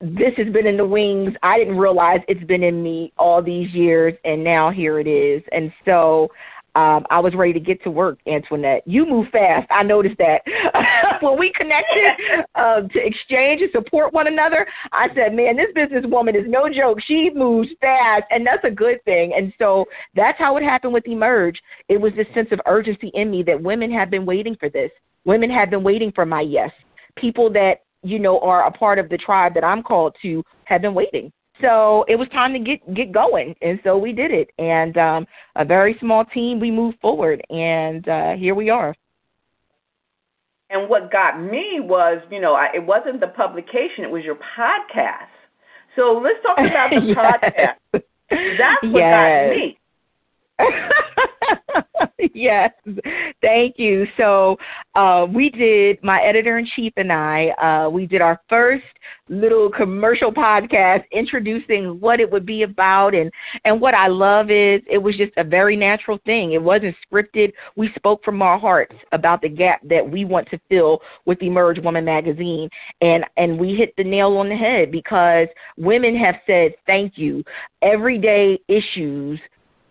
[0.00, 1.32] this has been in the wings.
[1.44, 5.42] I didn't realize it's been in me all these years, and now here it is.
[5.52, 6.28] And so
[6.74, 8.82] um, I was ready to get to work, Antoinette.
[8.86, 9.66] You move fast.
[9.70, 10.40] I noticed that.
[11.20, 16.34] when we connected uh, to exchange and support one another, I said, man, this businesswoman
[16.34, 16.98] is no joke.
[17.06, 19.34] She moves fast, and that's a good thing.
[19.36, 19.84] And so
[20.16, 21.60] that's how it happened with Emerge.
[21.88, 24.90] It was this sense of urgency in me that women have been waiting for this.
[25.26, 26.70] Women have been waiting for my yes.
[27.16, 30.80] People that, you know, are a part of the tribe that I'm called to have
[30.80, 34.50] been waiting so it was time to get get going and so we did it
[34.58, 38.94] and um a very small team we moved forward and uh here we are
[40.70, 44.36] and what got me was you know I, it wasn't the publication it was your
[44.36, 45.30] podcast
[45.96, 47.16] so let's talk about the yes.
[47.16, 48.02] podcast
[48.58, 49.14] that's what yes.
[49.14, 49.78] got me
[52.34, 52.70] yes,
[53.40, 54.06] thank you.
[54.16, 54.56] So
[54.94, 57.48] uh, we did my editor in chief and I.
[57.50, 58.84] Uh, we did our first
[59.28, 63.30] little commercial podcast introducing what it would be about, and
[63.64, 66.52] and what I love is it was just a very natural thing.
[66.52, 67.52] It wasn't scripted.
[67.76, 71.78] We spoke from our hearts about the gap that we want to fill with Emerge
[71.80, 72.68] Woman magazine,
[73.00, 77.42] and and we hit the nail on the head because women have said thank you.
[77.82, 79.40] Everyday issues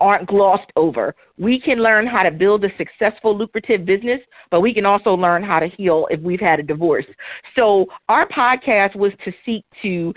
[0.02, 1.16] aren't glossed over.
[1.38, 5.44] We can learn how to build a successful, lucrative business, but we can also learn
[5.44, 7.06] how to heal if we've had a divorce.
[7.56, 10.14] So, our podcast was to seek to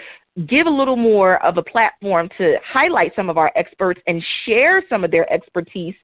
[0.49, 4.83] give a little more of a platform to highlight some of our experts and share
[4.89, 5.95] some of their expertise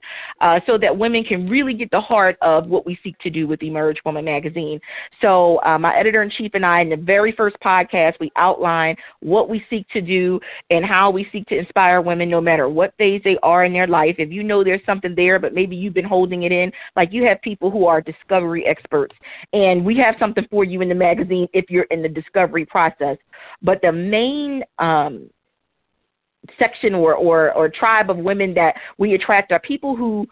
[0.40, 3.48] uh, so that women can really get the heart of what we seek to do
[3.48, 4.80] with Emerge Woman Magazine.
[5.20, 8.94] So, uh, my editor in chief and I, in the very first podcast, we outline
[9.18, 10.38] what we seek to do
[10.70, 13.88] and how we seek to inspire women no matter what phase they are in their
[13.88, 14.14] life.
[14.18, 17.24] If you know there's something there, but maybe you've been holding it in, like you
[17.24, 19.14] have people who are discovery experts,
[19.52, 23.16] and we have something for you in the magazine if you're in the discovery process.
[23.62, 24.19] But the main
[24.78, 25.30] um,
[26.58, 30.26] section or, or or tribe of women that we attract are people who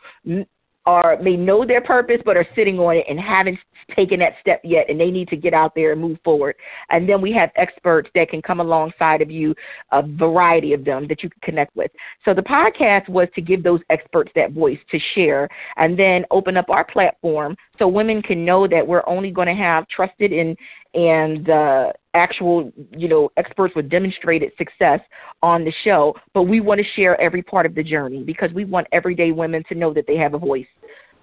[0.87, 3.59] are may know their purpose but are sitting on it and haven't
[3.95, 6.55] taken that step yet and they need to get out there and move forward.
[6.91, 9.55] And then we have experts that can come alongside of you,
[9.93, 11.91] a variety of them that you can connect with.
[12.25, 16.57] So the podcast was to give those experts that voice to share and then open
[16.57, 20.57] up our platform so women can know that we're only going to have trusted and
[20.95, 25.01] and uh, actual, you know, experts with demonstrated success
[25.43, 26.15] on the show.
[26.35, 29.63] But we want to share every part of the journey because we want everyday women
[29.69, 30.67] to know that they have a voice.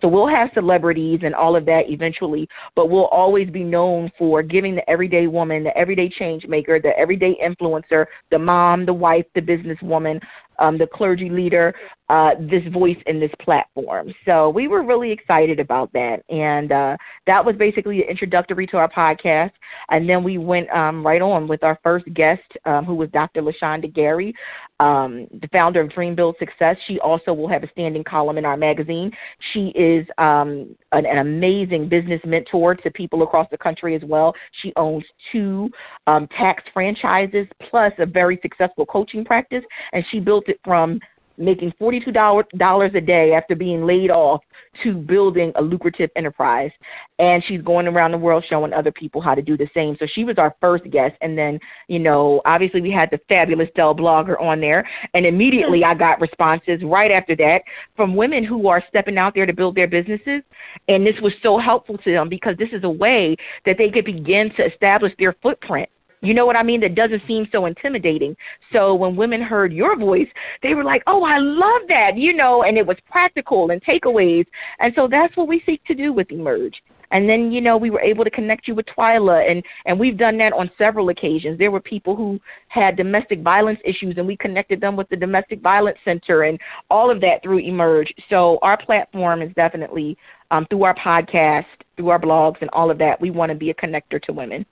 [0.02, 4.44] So we'll have celebrities and all of that eventually, but we'll always be known for
[4.44, 9.26] giving the everyday woman, the everyday change maker, the everyday influencer, the mom, the wife,
[9.36, 10.20] the businesswoman,
[10.60, 11.74] um, the clergy leader,
[12.10, 14.14] uh, this voice in this platform.
[14.26, 16.18] So we were really excited about that.
[16.30, 19.52] And uh, that was basically the introductory to our podcast.
[19.90, 23.42] And then we went um, right on with our first guest, um, who was Dr.
[23.42, 24.36] LaShonda Gary,
[24.80, 26.76] um, the founder of Dream Build Success.
[26.88, 29.12] She also will have a standing column in our magazine.
[29.54, 34.34] She is um, an, an, amazing business mentor to people across the country as well.
[34.62, 35.70] She owns two
[36.08, 39.64] um, tax franchises plus a very successful coaching practice,
[39.94, 41.00] and she built it from
[41.38, 44.42] making $42 a day after being laid off
[44.84, 46.72] to building a lucrative enterprise.
[47.20, 49.96] And she's going around the world showing other people how to do the same.
[50.00, 51.16] So she was our first guest.
[51.22, 54.88] And then, you know, obviously we had the fabulous Dell blogger on there.
[55.14, 57.60] And immediately I got responses right after that
[57.96, 60.42] from women who are stepping out there to build their businesses.
[60.88, 64.06] And this was so helpful to them because this is a way that they could
[64.06, 65.90] begin to establish their footprint
[66.22, 66.82] you know what I mean?
[66.82, 68.36] That doesn't seem so intimidating.
[68.72, 70.28] So when women heard your voice,
[70.64, 74.46] they were like, "Oh, I love that," you know, and it was practical and takeaways.
[74.80, 76.82] And so that's what we seek to do with Emerge.
[77.12, 80.18] And then, you know, we were able to connect you with Twyla, and and we've
[80.18, 81.58] done that on several occasions.
[81.58, 85.62] There were people who had domestic violence issues, and we connected them with the Domestic
[85.62, 88.14] Violence Center, and all of that through Emerge.
[88.30, 90.18] So our platform is definitely
[90.52, 93.22] um, through our podcast, through our blogs, and all of that.
[93.22, 94.66] We want to be a connector to women.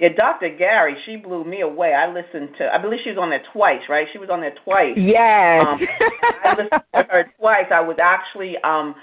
[0.00, 0.48] Yeah, Dr.
[0.48, 1.92] Gary, she blew me away.
[1.92, 4.06] I listened to, I believe she was on there twice, right?
[4.12, 4.96] She was on there twice.
[4.96, 5.62] Yes.
[5.68, 5.78] Um,
[6.42, 7.66] I listened to her twice.
[7.70, 8.94] I was actually, um,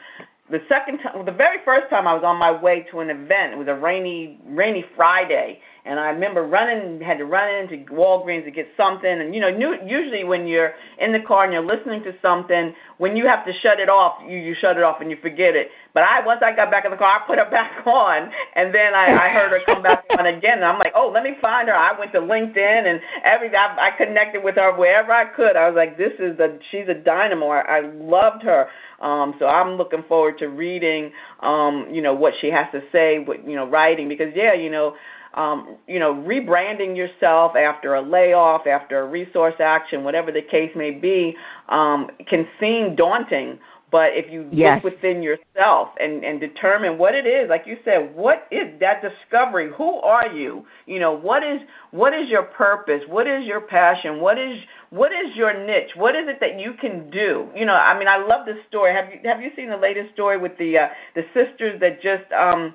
[0.50, 3.54] the second time, the very first time I was on my way to an event.
[3.54, 8.46] It was a rainy, rainy Friday, and I remember running, had to run into Walgreens
[8.46, 9.12] to get something.
[9.12, 12.74] And you know, new, usually when you're in the car and you're listening to something,
[12.98, 15.56] when you have to shut it off, you you shut it off and you forget
[15.56, 15.68] it.
[15.98, 18.70] But I once I got back in the car, I put her back on, and
[18.70, 20.62] then I, I heard her come back on again.
[20.62, 21.74] And I'm like, oh, let me find her.
[21.74, 25.58] I went to LinkedIn and every I, I connected with her wherever I could.
[25.58, 27.48] I was like, this is a she's a dynamo.
[27.48, 28.68] I, I loved her.
[29.02, 33.18] Um, so I'm looking forward to reading, um, you know, what she has to say,
[33.18, 34.94] what you know, writing because yeah, you know
[35.34, 40.72] um, you know, rebranding yourself after a layoff, after a resource action, whatever the case
[40.76, 41.36] may be,
[41.70, 43.60] um, can seem daunting.
[43.90, 44.84] But if you yes.
[44.84, 49.02] look within yourself and, and determine what it is, like you said, what is that
[49.02, 49.72] discovery?
[49.78, 50.66] Who are you?
[50.86, 53.00] You know, what is what is your purpose?
[53.08, 54.20] What is your passion?
[54.20, 54.58] What is
[54.90, 55.96] what is your niche?
[55.96, 57.48] What is it that you can do?
[57.56, 58.94] You know, I mean, I love this story.
[58.94, 62.30] Have you have you seen the latest story with the uh, the sisters that just
[62.34, 62.74] um,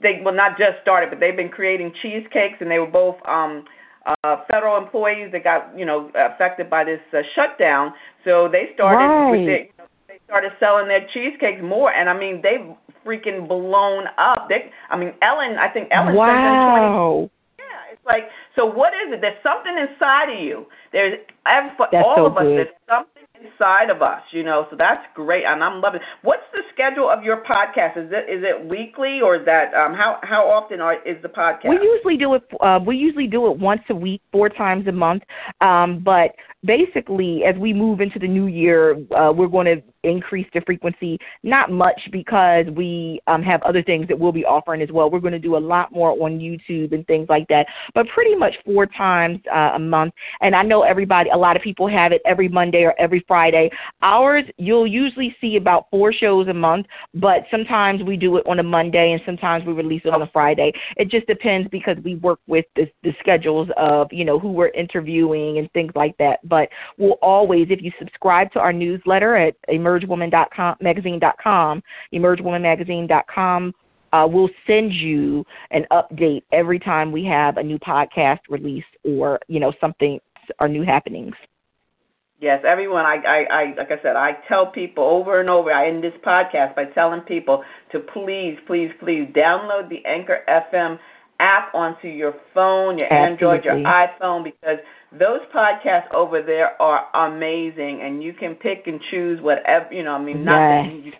[0.00, 3.64] they well not just started, but they've been creating cheesecakes, and they were both um,
[4.24, 7.92] uh, federal employees that got you know affected by this uh, shutdown.
[8.24, 9.30] So they started right.
[9.30, 9.77] with their, you know, they
[10.28, 12.68] started selling their cheesecakes more, and I mean they've
[13.04, 14.46] freaking blown up.
[14.48, 16.28] They, I mean Ellen, I think Ellen wow.
[16.28, 18.66] spent 20 yeah, it's like so.
[18.66, 19.20] What is it?
[19.20, 20.66] There's something inside of you.
[20.92, 21.18] There's
[21.76, 22.44] for That's all so of us.
[22.44, 22.58] good.
[22.58, 24.66] There's something inside of us, you know.
[24.70, 26.00] So that's great, and I'm loving.
[26.00, 26.06] It.
[26.22, 27.98] What's the schedule of your podcast?
[27.98, 31.28] Is it is it weekly or is that um, how how often are, is the
[31.28, 31.68] podcast?
[31.68, 32.42] We usually do it.
[32.60, 35.22] Uh, we usually do it once a week, four times a month.
[35.60, 40.46] Um, but basically, as we move into the new year, uh, we're going to increase
[40.54, 44.90] the frequency, not much because we um, have other things that we'll be offering as
[44.90, 45.10] well.
[45.10, 48.34] We're going to do a lot more on YouTube and things like that, but pretty
[48.34, 50.14] much four times uh, a month.
[50.40, 53.70] And I know everybody, a lot of people have it every Monday or every Friday.
[54.02, 58.58] Ours, you'll usually see about four shows a month, but sometimes we do it on
[58.58, 60.72] a Monday and sometimes we release it on a Friday.
[60.96, 64.68] It just depends because we work with the, the schedules of, you know, who we're
[64.68, 66.46] interviewing and things like that.
[66.48, 69.54] But we'll always, if you subscribe to our newsletter at
[70.00, 71.82] emergewoman.com, magazine.com,
[72.14, 73.74] emergewomanmagazine.com,
[74.12, 79.38] uh, we'll send you an update every time we have a new podcast release or
[79.48, 80.18] you know something
[80.60, 81.34] or new happenings.
[82.40, 83.04] Yes, everyone.
[83.04, 85.72] I, I, I, like I said, I tell people over and over.
[85.72, 91.00] I end this podcast by telling people to please, please, please download the Anchor FM
[91.40, 93.58] app onto your phone, your Absolutely.
[93.58, 94.78] Android, your iPhone, because
[95.12, 99.92] those podcasts over there are amazing, and you can pick and choose whatever.
[99.92, 101.14] You know, I mean, nothing yes.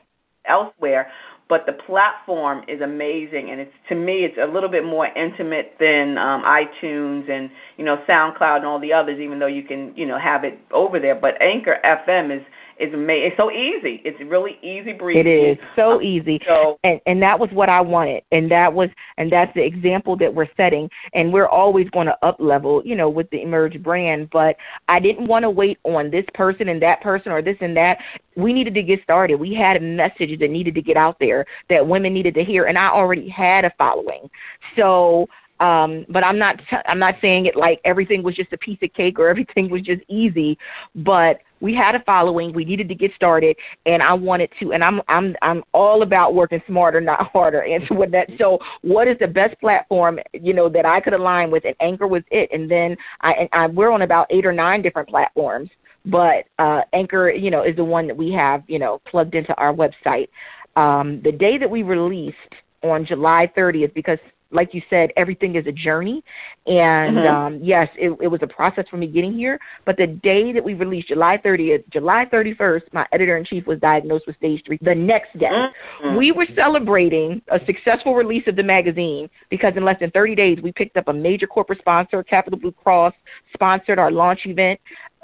[0.47, 1.11] elsewhere
[1.49, 5.75] but the platform is amazing and it's to me it's a little bit more intimate
[5.81, 9.93] than um iTunes and you know SoundCloud and all the others even though you can
[9.97, 12.43] you know have it over there but Anchor FM is
[12.79, 13.26] is amazing.
[13.26, 14.01] It's so easy.
[14.05, 15.20] It's really easy breezy.
[15.20, 16.41] It is so um, easy.
[16.47, 20.16] So, and and that was what I wanted, and that was and that's the example
[20.18, 20.89] that we're setting.
[21.12, 24.29] And we're always going to up level, you know, with the Emerge brand.
[24.31, 24.57] But
[24.89, 27.99] I didn't want to wait on this person and that person or this and that.
[28.37, 29.37] We needed to get started.
[29.37, 32.66] We had a message that needed to get out there that women needed to hear,
[32.66, 34.31] and I already had a following.
[34.76, 35.26] So
[35.61, 38.79] um but i'm not t- i'm not saying it like everything was just a piece
[38.83, 40.59] of cake or everything was just easy
[40.95, 42.53] but we had a following.
[42.53, 43.57] We needed to get started
[43.87, 47.63] and i wanted to and i'm i'm i'm all about working smarter not harder.
[47.63, 51.15] And so with that so what is the best platform you know that i could
[51.15, 51.65] align with?
[51.65, 52.49] And anchor was it.
[52.53, 55.71] And then i and I, we're on about eight or nine different platforms
[56.07, 59.55] but uh anchor you know is the one that we have you know plugged into
[59.55, 60.29] our website.
[60.77, 62.37] Um the day that we released
[62.83, 64.19] on July 30th because
[64.51, 66.23] like you said, everything is a journey.
[66.67, 67.35] And mm-hmm.
[67.35, 69.59] um, yes, it, it was a process for me getting here.
[69.85, 73.79] But the day that we released, July 30th, July 31st, my editor in chief was
[73.81, 74.79] diagnosed with stage three.
[74.81, 76.17] The next day, mm-hmm.
[76.17, 80.59] we were celebrating a successful release of the magazine because in less than 30 days,
[80.63, 83.15] we picked up a major corporate sponsor, Capital Blue Cross,
[83.53, 84.81] sponsored our launch event.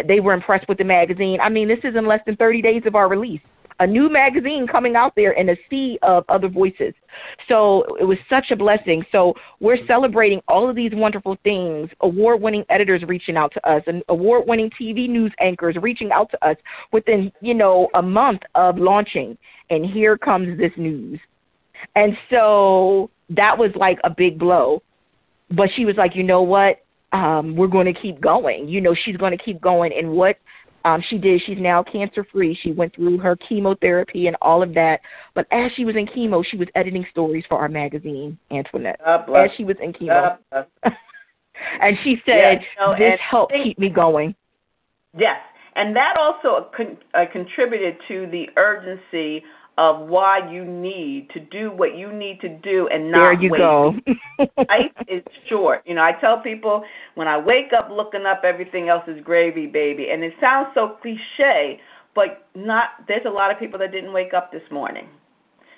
[0.07, 1.41] They were impressed with the magazine.
[1.41, 3.41] I mean, this is in less than 30 days of our release
[3.81, 6.95] a new magazine coming out there in a sea of other voices.
[7.49, 9.05] So it was such a blessing.
[9.11, 13.83] So we're celebrating all of these wonderful things, award winning editors reaching out to us
[13.87, 16.57] and award winning TV news anchors reaching out to us
[16.93, 19.37] within, you know, a month of launching.
[19.71, 21.19] And here comes this news.
[21.97, 24.83] And so that was like a big blow.
[25.51, 26.81] But she was like, you know what?
[27.13, 28.69] Um, we're going to keep going.
[28.69, 29.93] You know, she's going to keep going.
[29.97, 30.37] And what
[30.85, 31.43] um, she did.
[31.47, 32.59] She's now cancer free.
[32.63, 35.01] She went through her chemotherapy and all of that.
[35.35, 39.01] But as she was in chemo, she was editing stories for our magazine, Antoinette.
[39.07, 40.37] As she was in chemo.
[41.81, 44.35] and she said, you know, "This helped think, keep me going."
[45.17, 45.41] Yes,
[45.77, 49.43] and that also con- uh, contributed to the urgency
[49.77, 53.51] of why you need to do what you need to do and not there you
[53.51, 53.59] wait.
[53.59, 53.93] go
[54.69, 56.85] life is short you know i tell people
[57.17, 60.97] when i wake up looking up everything else is gravy baby and it sounds so
[61.03, 61.81] cliche
[62.15, 65.09] but not there's a lot of people that didn't wake up this morning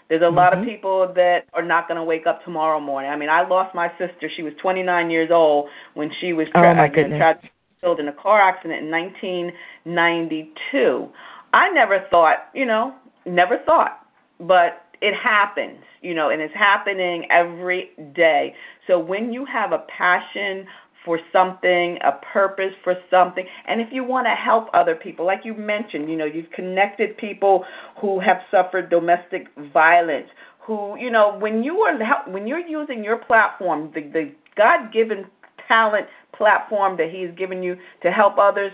[0.09, 0.37] there's a mm-hmm.
[0.37, 0.69] lot of mm-hmm.
[0.69, 3.89] people that are not going to wake up tomorrow morning i mean i lost my
[3.99, 7.19] sister she was 29 years old when she was tra- oh my goodness.
[7.19, 7.41] Tra-
[7.81, 11.09] killed in a car accident in 1992
[11.55, 12.95] i never thought you know
[13.27, 14.07] Never thought,
[14.41, 18.55] but it happens, you know, and it's happening every day.
[18.87, 20.66] So when you have a passion
[21.05, 25.41] for something, a purpose for something, and if you want to help other people, like
[25.45, 27.64] you mentioned, you know, you've connected people
[28.01, 30.29] who have suffered domestic violence,
[30.61, 31.99] who, you know, when you are
[32.31, 35.27] when you're using your platform, the, the God-given
[35.68, 36.07] talent
[36.37, 38.72] platform that He's given you to help others,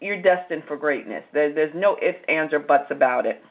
[0.00, 1.22] you're destined for greatness.
[1.32, 3.42] There, there's no ifs, ands, or buts about it.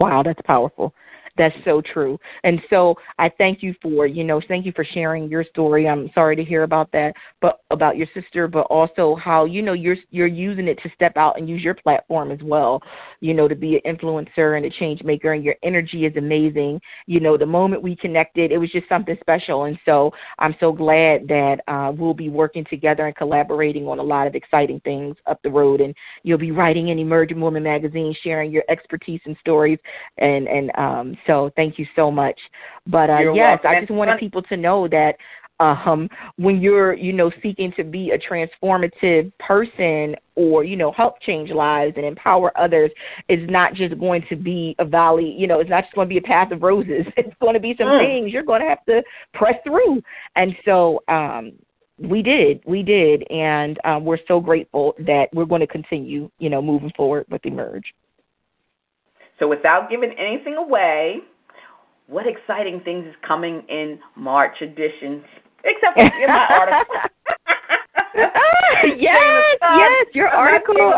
[0.00, 0.94] Wow, that's powerful.
[1.36, 2.16] That's so true.
[2.44, 5.88] And so I thank you for, you know, thank you for sharing your story.
[5.88, 9.72] I'm sorry to hear about that, but about your sister, but also how, you know,
[9.72, 12.80] you're you're using it to step out and use your platform as well,
[13.20, 16.80] you know, to be an influencer and a change maker and your energy is amazing.
[17.06, 19.64] You know, the moment we connected, it was just something special.
[19.64, 24.02] And so I'm so glad that uh we'll be working together and collaborating on a
[24.02, 28.14] lot of exciting things up the road and you'll be writing in Emerging Woman magazine,
[28.22, 29.80] sharing your expertise and stories
[30.18, 32.38] and and um so thank you so much.
[32.86, 33.70] But uh, yes, welcome.
[33.70, 35.16] I just wanted people to know that
[35.60, 41.20] um, when you're, you know, seeking to be a transformative person or, you know, help
[41.20, 42.90] change lives and empower others,
[43.28, 46.12] it's not just going to be a valley, you know, it's not just going to
[46.12, 47.06] be a path of roses.
[47.16, 48.04] It's going to be some mm.
[48.04, 49.02] things you're going to have to
[49.32, 50.02] press through.
[50.36, 51.52] And so, um,
[51.96, 56.50] we did, we did, and um, we're so grateful that we're going to continue, you
[56.50, 57.94] know, moving forward with Emerge.
[59.38, 61.18] So, without giving anything away,
[62.06, 65.24] what exciting things is coming in March edition
[65.64, 66.94] except for in my article.
[68.96, 70.76] yes, yes, your article.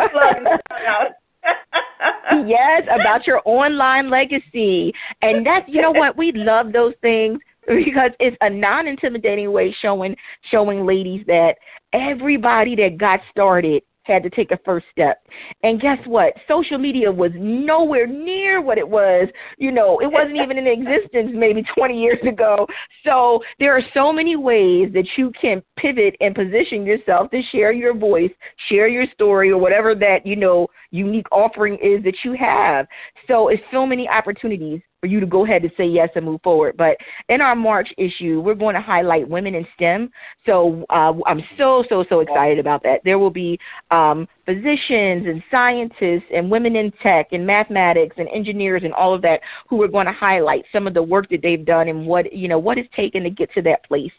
[2.47, 4.93] yes, about your online legacy.
[5.23, 9.75] And that's you know what, we love those things because it's a non intimidating way
[9.81, 10.17] showing
[10.51, 11.55] showing ladies that
[11.93, 15.23] everybody that got started had to take a first step.
[15.63, 16.33] And guess what?
[16.49, 19.29] Social media was nowhere near what it was.
[19.59, 22.67] You know, it wasn't even in existence maybe 20 years ago.
[23.05, 27.73] So there are so many ways that you can pivot and position yourself to share
[27.73, 28.31] your voice,
[28.69, 32.87] share your story, or whatever that, you know, unique offering is that you have.
[33.29, 36.41] So it's so many opportunities for you to go ahead and say yes and move
[36.43, 36.77] forward.
[36.77, 36.97] But
[37.29, 40.11] in our March issue, we're going to highlight women in STEM.
[40.45, 43.03] So uh, I'm so, so, so excited about that.
[43.05, 43.57] There will be
[43.93, 49.21] um, physicians and scientists and women in tech and mathematics and engineers and all of
[49.23, 52.33] that who are going to highlight some of the work that they've done and what
[52.33, 54.13] you know what it's taken to get to that place.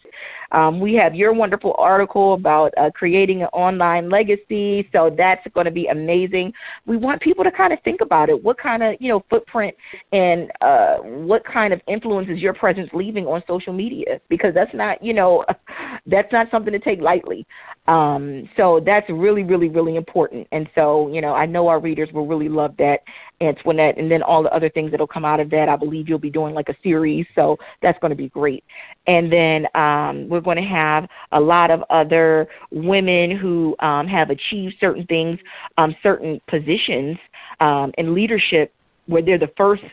[0.51, 5.65] Um, we have your wonderful article about uh, creating an online legacy, so that's going
[5.65, 6.53] to be amazing.
[6.85, 8.43] We want people to kind of think about it.
[8.43, 9.75] What kind of you know footprint
[10.11, 14.19] and uh, what kind of influence is your presence leaving on social media?
[14.27, 15.45] Because that's not you know
[16.05, 17.47] that's not something to take lightly.
[17.87, 20.16] Um, so that's really, really, really important.
[20.25, 23.01] And so, you know, I know our readers will really love that,
[23.41, 25.69] Antoinette, and then all the other things that'll come out of that.
[25.69, 28.63] I believe you'll be doing like a series, so that's going to be great.
[29.05, 34.29] And then um, we're going to have a lot of other women who um, have
[34.29, 35.39] achieved certain things,
[35.77, 37.17] um, certain positions
[37.59, 38.73] um, in leadership
[39.05, 39.83] where they're the first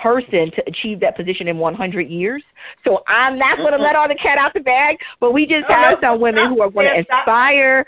[0.00, 2.42] person to achieve that position in 100 years.
[2.84, 5.66] So I'm not going to let all the cat out the bag, but we just
[5.68, 7.86] have some women who are going to inspire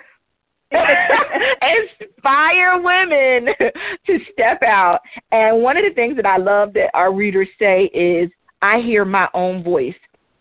[1.62, 3.54] inspire women
[4.06, 5.00] to step out.
[5.30, 9.04] And one of the things that I love that our readers say is I hear
[9.04, 9.94] my own voice.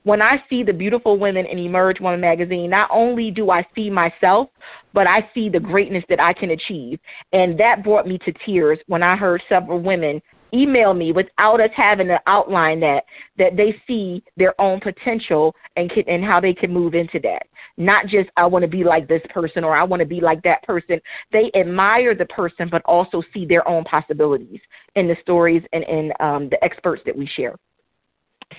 [0.03, 3.89] When I see the beautiful women in Emerge Woman magazine, not only do I see
[3.89, 4.49] myself,
[4.93, 6.99] but I see the greatness that I can achieve.
[7.34, 10.19] And that brought me to tears when I heard several women
[10.54, 13.04] email me without us having to outline that
[13.38, 17.43] that they see their own potential and can, and how they can move into that
[17.78, 20.41] not just i want to be like this person or i want to be like
[20.43, 20.99] that person
[21.32, 24.60] they admire the person but also see their own possibilities
[24.95, 27.56] in the stories and in um, the experts that we share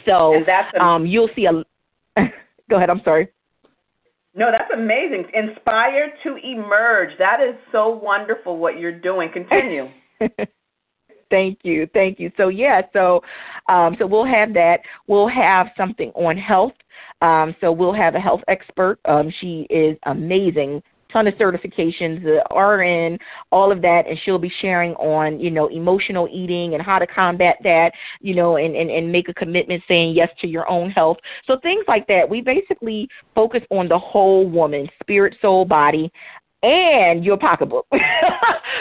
[0.07, 1.53] so a, um, you'll see a
[2.70, 3.28] go ahead i'm sorry
[4.34, 5.26] no, that's amazing.
[5.34, 7.11] Inspired to emerge.
[7.18, 9.30] That is so wonderful what you're doing.
[9.30, 9.88] Continue.
[11.32, 12.30] Thank you, thank you.
[12.36, 13.22] So yeah, so
[13.70, 14.80] um, so we'll have that.
[15.06, 16.74] We'll have something on health.
[17.22, 18.98] Um, so we'll have a health expert.
[19.06, 23.18] Um, she is amazing ton of certifications, the RN,
[23.50, 27.06] all of that, and she'll be sharing on, you know, emotional eating and how to
[27.06, 30.90] combat that, you know, and, and, and make a commitment saying yes to your own
[30.90, 31.18] health.
[31.46, 32.28] So things like that.
[32.28, 36.10] We basically focus on the whole woman, spirit, soul, body
[36.62, 37.86] and your pocketbook.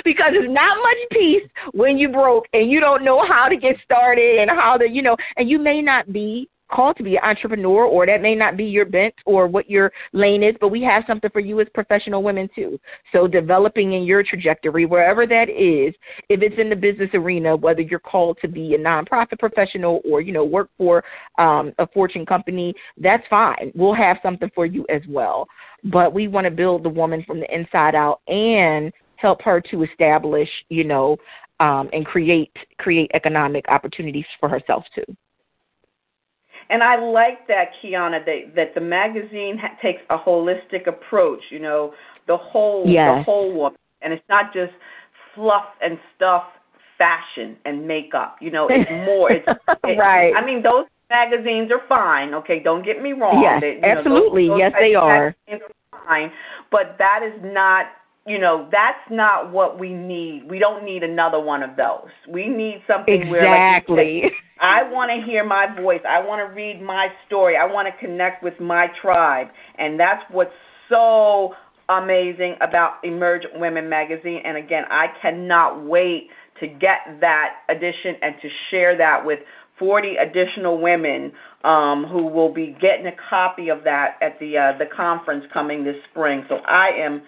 [0.03, 3.75] Because there's not much peace when you broke and you don't know how to get
[3.84, 7.24] started and how to you know and you may not be called to be an
[7.24, 10.82] entrepreneur or that may not be your bent or what your lane is but we
[10.82, 12.80] have something for you as professional women too.
[13.11, 15.93] So developing in your trajectory wherever that is
[16.30, 20.22] if it's in the business arena whether you're called to be a nonprofit professional or
[20.22, 21.03] you know work for
[21.38, 23.72] um, a fortune company that's fine.
[23.76, 25.47] We'll have something for you as well.
[25.84, 29.84] But we want to build the woman from the inside out and help her to
[29.84, 31.17] establish, you know,
[31.59, 35.15] um, and create create economic opportunities for herself too.
[36.72, 41.41] And I like that, Kiana, that that the magazine ha- takes a holistic approach.
[41.49, 41.93] You know,
[42.28, 43.19] the whole yes.
[43.19, 44.72] the whole woman, and it's not just
[45.36, 46.43] fluff and stuff,
[46.97, 48.38] fashion and makeup.
[48.39, 49.32] You know, it's more.
[49.32, 49.45] It's
[49.84, 50.34] it, right.
[50.34, 52.34] I mean, those magazines are fine.
[52.34, 53.41] Okay, don't get me wrong.
[53.43, 54.47] Yes, they, absolutely.
[54.47, 55.36] Know, those, those yes, they are.
[55.49, 55.59] are
[56.07, 56.32] fine,
[56.72, 57.88] but that is not.
[58.28, 60.43] You know, that's not what we need.
[60.47, 62.09] We don't need another one of those.
[62.30, 63.95] We need something exactly.
[63.95, 66.01] where, like I want to hear my voice.
[66.07, 67.57] I want to read my story.
[67.57, 69.47] I want to connect with my tribe,
[69.80, 70.51] and that's what's
[70.88, 71.53] so
[71.89, 74.41] amazing about Emerge Women magazine.
[74.45, 79.39] And again, I cannot wait to get that edition and to share that with
[79.80, 81.32] 40 additional women
[81.63, 85.84] um, who will be getting a copy of that at the uh, the conference coming
[85.84, 86.45] this spring.
[86.49, 87.24] So I am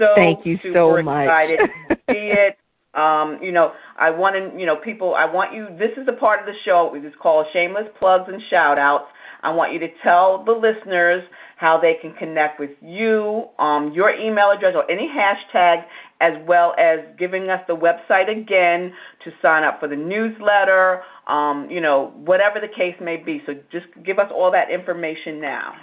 [0.00, 1.88] so Thank you so excited much.
[1.90, 2.56] to see it.
[2.94, 6.14] Um, you know, I want to, you know, people, I want you, this is the
[6.14, 9.04] part of the show, it's called Shameless Plugs and Shout Outs.
[9.42, 11.22] I want you to tell the listeners
[11.56, 15.84] how they can connect with you, um, your email address, or any hashtag,
[16.20, 18.92] as well as giving us the website again
[19.24, 23.40] to sign up for the newsletter, um, you know, whatever the case may be.
[23.46, 25.74] So just give us all that information now.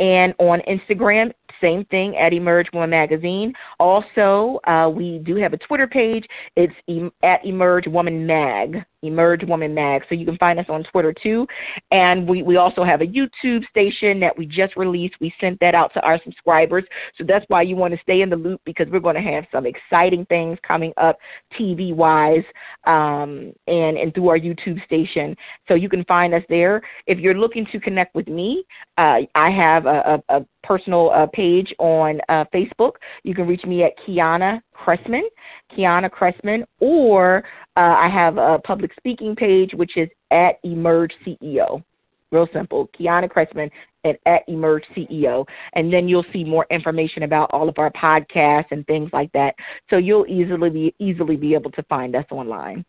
[0.00, 3.52] And on Instagram, same thing at Emerge Woman Magazine.
[3.78, 6.26] Also, uh, we do have a Twitter page.
[6.56, 8.84] It's em- at Emerge Woman Mag.
[9.04, 10.02] Emerge Woman Mag.
[10.08, 11.46] So you can find us on Twitter too.
[11.90, 15.14] And we, we also have a YouTube station that we just released.
[15.20, 16.84] We sent that out to our subscribers.
[17.16, 19.44] So that's why you want to stay in the loop because we're going to have
[19.52, 21.18] some exciting things coming up
[21.58, 22.44] TV wise
[22.86, 25.36] um, and, and through our YouTube station.
[25.68, 26.82] So you can find us there.
[27.06, 28.64] If you're looking to connect with me,
[28.98, 32.92] uh, I have a, a, a personal uh, page on uh, Facebook.
[33.22, 35.28] You can reach me at Kiana Cressman,
[35.72, 37.44] Kiana Cressman, or
[37.76, 41.82] uh, I have a public speaking page which is at Emerge CEO.
[42.30, 43.70] Real simple, Kiana Cressman
[44.04, 48.70] and at Emerge CEO, and then you'll see more information about all of our podcasts
[48.70, 49.54] and things like that.
[49.88, 52.84] So you'll easily be easily be able to find us online.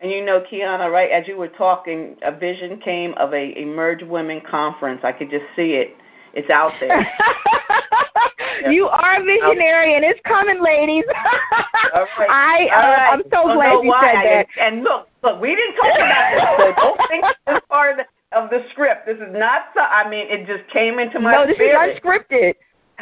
[0.00, 4.02] And you know, Kiana, right as you were talking, a vision came of a Emerge
[4.02, 5.00] Women conference.
[5.02, 5.96] I could just see it.
[6.34, 6.90] It's out there.
[8.72, 11.04] You are a visionary, and it's coming, ladies.
[11.94, 12.30] All right.
[12.30, 13.10] I uh, All right.
[13.12, 14.02] I'm so glad you why.
[14.02, 14.46] said that.
[14.60, 16.42] And, look, look, we didn't talk about this.
[16.58, 19.06] So don't think this is part of the, of the script.
[19.06, 19.70] This is not.
[19.74, 21.96] So, I mean, it just came into my no, this spirit.
[21.96, 22.54] is unscripted.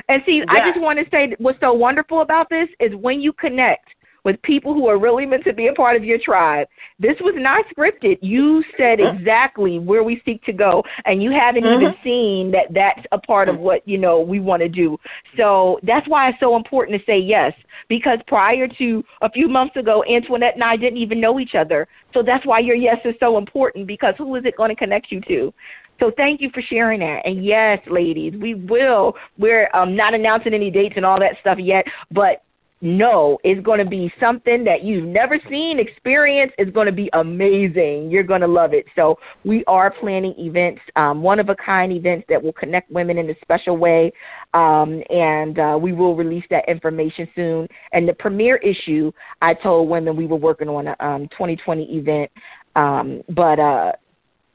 [0.08, 3.32] And see, I just want to say what's so wonderful about this is when you
[3.32, 3.95] connect
[4.26, 6.66] with people who are really meant to be a part of your tribe.
[6.98, 8.18] This was not scripted.
[8.22, 9.20] You said Mhm.
[9.20, 12.02] exactly where we seek to go, and you haven't even Mhm.
[12.02, 14.98] seen that that's a part of what you know we want to do.
[15.36, 17.54] So that's why it's so important to say yes.
[17.86, 21.86] Because prior to a few months ago, Antoinette and I didn't even know each other.
[22.12, 23.86] So that's why your yes is so important.
[23.86, 25.54] Because who is it going to connect you to?
[26.00, 27.24] So thank you for sharing that.
[27.24, 29.16] And yes, ladies, we will.
[29.38, 32.42] We're um, not announcing any dates and all that stuff yet, but
[32.82, 36.54] no, it's going to be something that you've never seen, experienced.
[36.58, 38.10] It's going to be amazing.
[38.10, 38.84] You're going to love it.
[38.94, 43.16] So we are planning events, um, one of a kind events that will connect women
[43.16, 44.12] in a special way,
[44.52, 47.66] um, and uh, we will release that information soon.
[47.92, 49.10] And the premiere issue,
[49.40, 52.30] I told women we were working on a um, 2020 event,
[52.74, 53.92] um, but uh,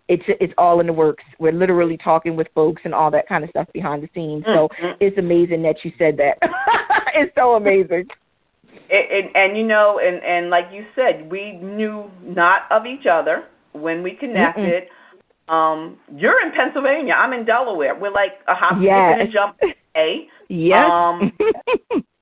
[0.07, 1.23] it's it's all in the works.
[1.39, 4.43] We're literally talking with folks and all that kind of stuff behind the scenes.
[4.45, 4.95] So Mhm.
[4.99, 6.37] it's amazing that you said that.
[7.15, 8.07] it's so amazing.
[8.91, 13.05] and, and, and you know, and and like you said, we knew not of each
[13.05, 14.83] other when we connected.
[15.47, 17.13] Um, you're in Pennsylvania.
[17.13, 17.93] I'm in Delaware.
[17.95, 19.17] We're like a hop, skip, Yes.
[19.19, 20.27] and a jump away.
[20.47, 20.81] Yes.
[20.81, 21.31] Um,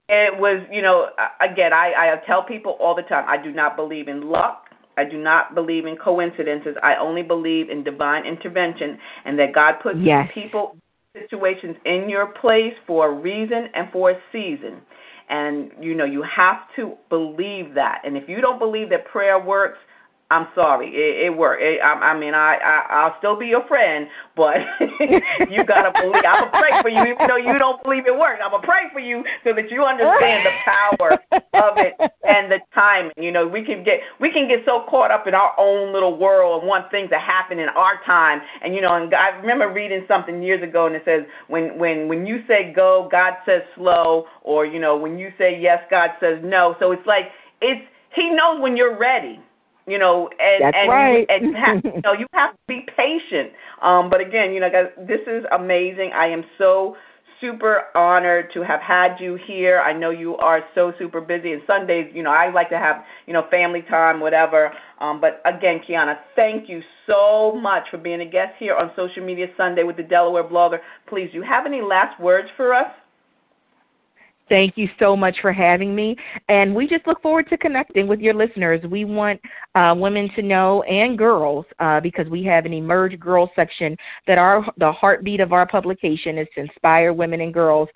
[0.10, 1.10] it was, you know,
[1.40, 4.69] again, I, I tell people all the time, I do not believe in luck.
[5.00, 6.76] I do not believe in coincidences.
[6.84, 10.30] I only believe in divine intervention and that God puts Yes.
[10.34, 10.76] people,
[11.14, 14.82] situations in your place for a reason and for a season.
[15.30, 18.02] And, you know, you have to believe that.
[18.04, 19.80] And if you don't believe that prayer works,
[20.32, 21.64] I'm sorry, it, it worked.
[21.64, 24.06] It, I, I mean, I, I I'll still be your friend,
[24.38, 24.62] but
[25.50, 26.22] you gotta believe.
[26.22, 28.38] I'm gonna pray for you, even though you don't believe it works.
[28.38, 31.18] I'm gonna pray for you so that you understand the power
[31.58, 31.98] of it
[32.30, 33.18] and the timing.
[33.18, 36.16] You know, we can get we can get so caught up in our own little
[36.16, 38.40] world and want things to happen in our time.
[38.62, 42.08] And you know, and I remember reading something years ago, and it says when when
[42.08, 46.12] when you say go, God says slow, or you know, when you say yes, God
[46.20, 46.76] says no.
[46.80, 47.82] So it's like it's
[48.14, 49.42] He knows when you're ready
[49.88, 51.20] you know, and That's and right.
[51.20, 53.52] you, and you have, you know, you have to be patient.
[53.82, 56.12] Um, but again, you know, guys, this is amazing.
[56.14, 56.96] I am so
[57.42, 59.80] super honored to have had you here.
[59.80, 62.98] I know you are so super busy, and Sundays, you know, I like to have,
[63.26, 64.72] you know, family time, whatever.
[65.00, 69.26] Um, but again, Kiana, thank you so much for being a guest here on Social
[69.26, 70.80] Media Sunday with the Delaware Blogger.
[71.08, 72.92] Please, do you have any last words for us?
[74.50, 76.16] Thank you so much for having me.
[76.50, 78.82] And we just look forward to connecting with your listeners.
[78.90, 79.40] We want
[79.76, 83.96] uh, women to know and girls uh, because we have an Emerge Girls section
[84.28, 87.88] that our the heartbeat of our publication is to inspire women and girls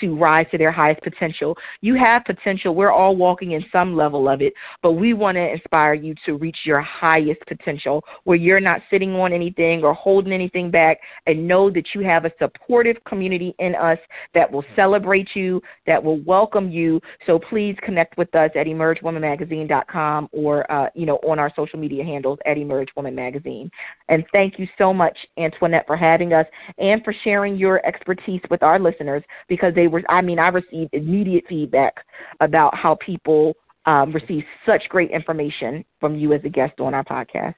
[0.00, 1.56] to rise to their highest potential.
[1.80, 2.74] You have potential.
[2.74, 4.52] We're all walking in some level of it,
[4.82, 9.14] but we want to inspire you to reach your highest potential where you're not sitting
[9.14, 13.74] on anything or holding anything back and know that you have a supportive community in
[13.74, 13.98] us
[14.34, 17.00] that will celebrate you, that will welcome you.
[17.26, 22.04] So please connect with us at emergewomanmagazine.com or uh, you know on our social media
[22.04, 23.70] handles at Emerge Woman Magazine.
[24.08, 26.46] And thank you so much, Antoinette, for having us
[26.78, 30.92] and for sharing your expertise with our listeners because they were I mean I received
[30.92, 31.94] immediate feedback
[32.40, 33.54] about how people
[33.86, 37.54] um, receive such great information from you as a guest on our podcast.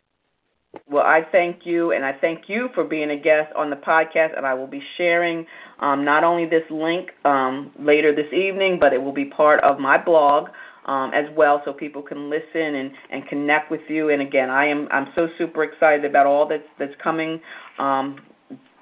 [0.88, 4.36] Well, I thank you, and I thank you for being a guest on the podcast.
[4.36, 5.44] And I will be sharing
[5.80, 9.78] um, not only this link um, later this evening, but it will be part of
[9.78, 10.48] my blog
[10.86, 14.10] um, as well, so people can listen and, and connect with you.
[14.10, 17.40] And again, I am I'm so super excited about all that's that's coming
[17.78, 18.16] um,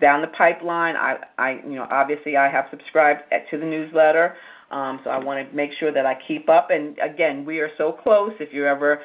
[0.01, 0.97] down the pipeline.
[0.97, 3.21] I, I you know obviously I have subscribed
[3.51, 4.35] to the newsletter.
[4.71, 6.69] Um, so I want to make sure that I keep up.
[6.71, 8.33] And again, we are so close.
[8.39, 9.01] If you're ever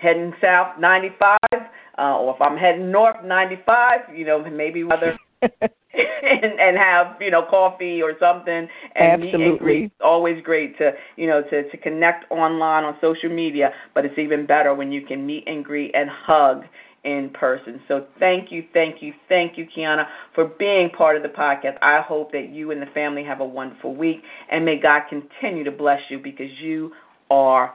[0.00, 5.16] heading south 95, uh, or if I'm heading north 95, you know, maybe other
[6.22, 9.38] and, and have you know coffee or something and Absolutely.
[9.38, 9.92] meet and greet.
[10.04, 14.46] Always great to you know to to connect online on social media, but it's even
[14.46, 16.64] better when you can meet and greet and hug
[17.04, 17.80] in person.
[17.86, 21.78] So thank you, thank you, thank you, Kiana, for being part of the podcast.
[21.80, 25.64] I hope that you and the family have a wonderful week, and may God continue
[25.64, 26.92] to bless you because you
[27.30, 27.74] are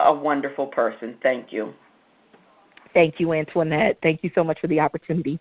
[0.00, 1.16] a wonderful person.
[1.22, 1.72] Thank you.
[2.92, 3.98] Thank you, Antoinette.
[4.02, 5.40] Thank you so much for the opportunity.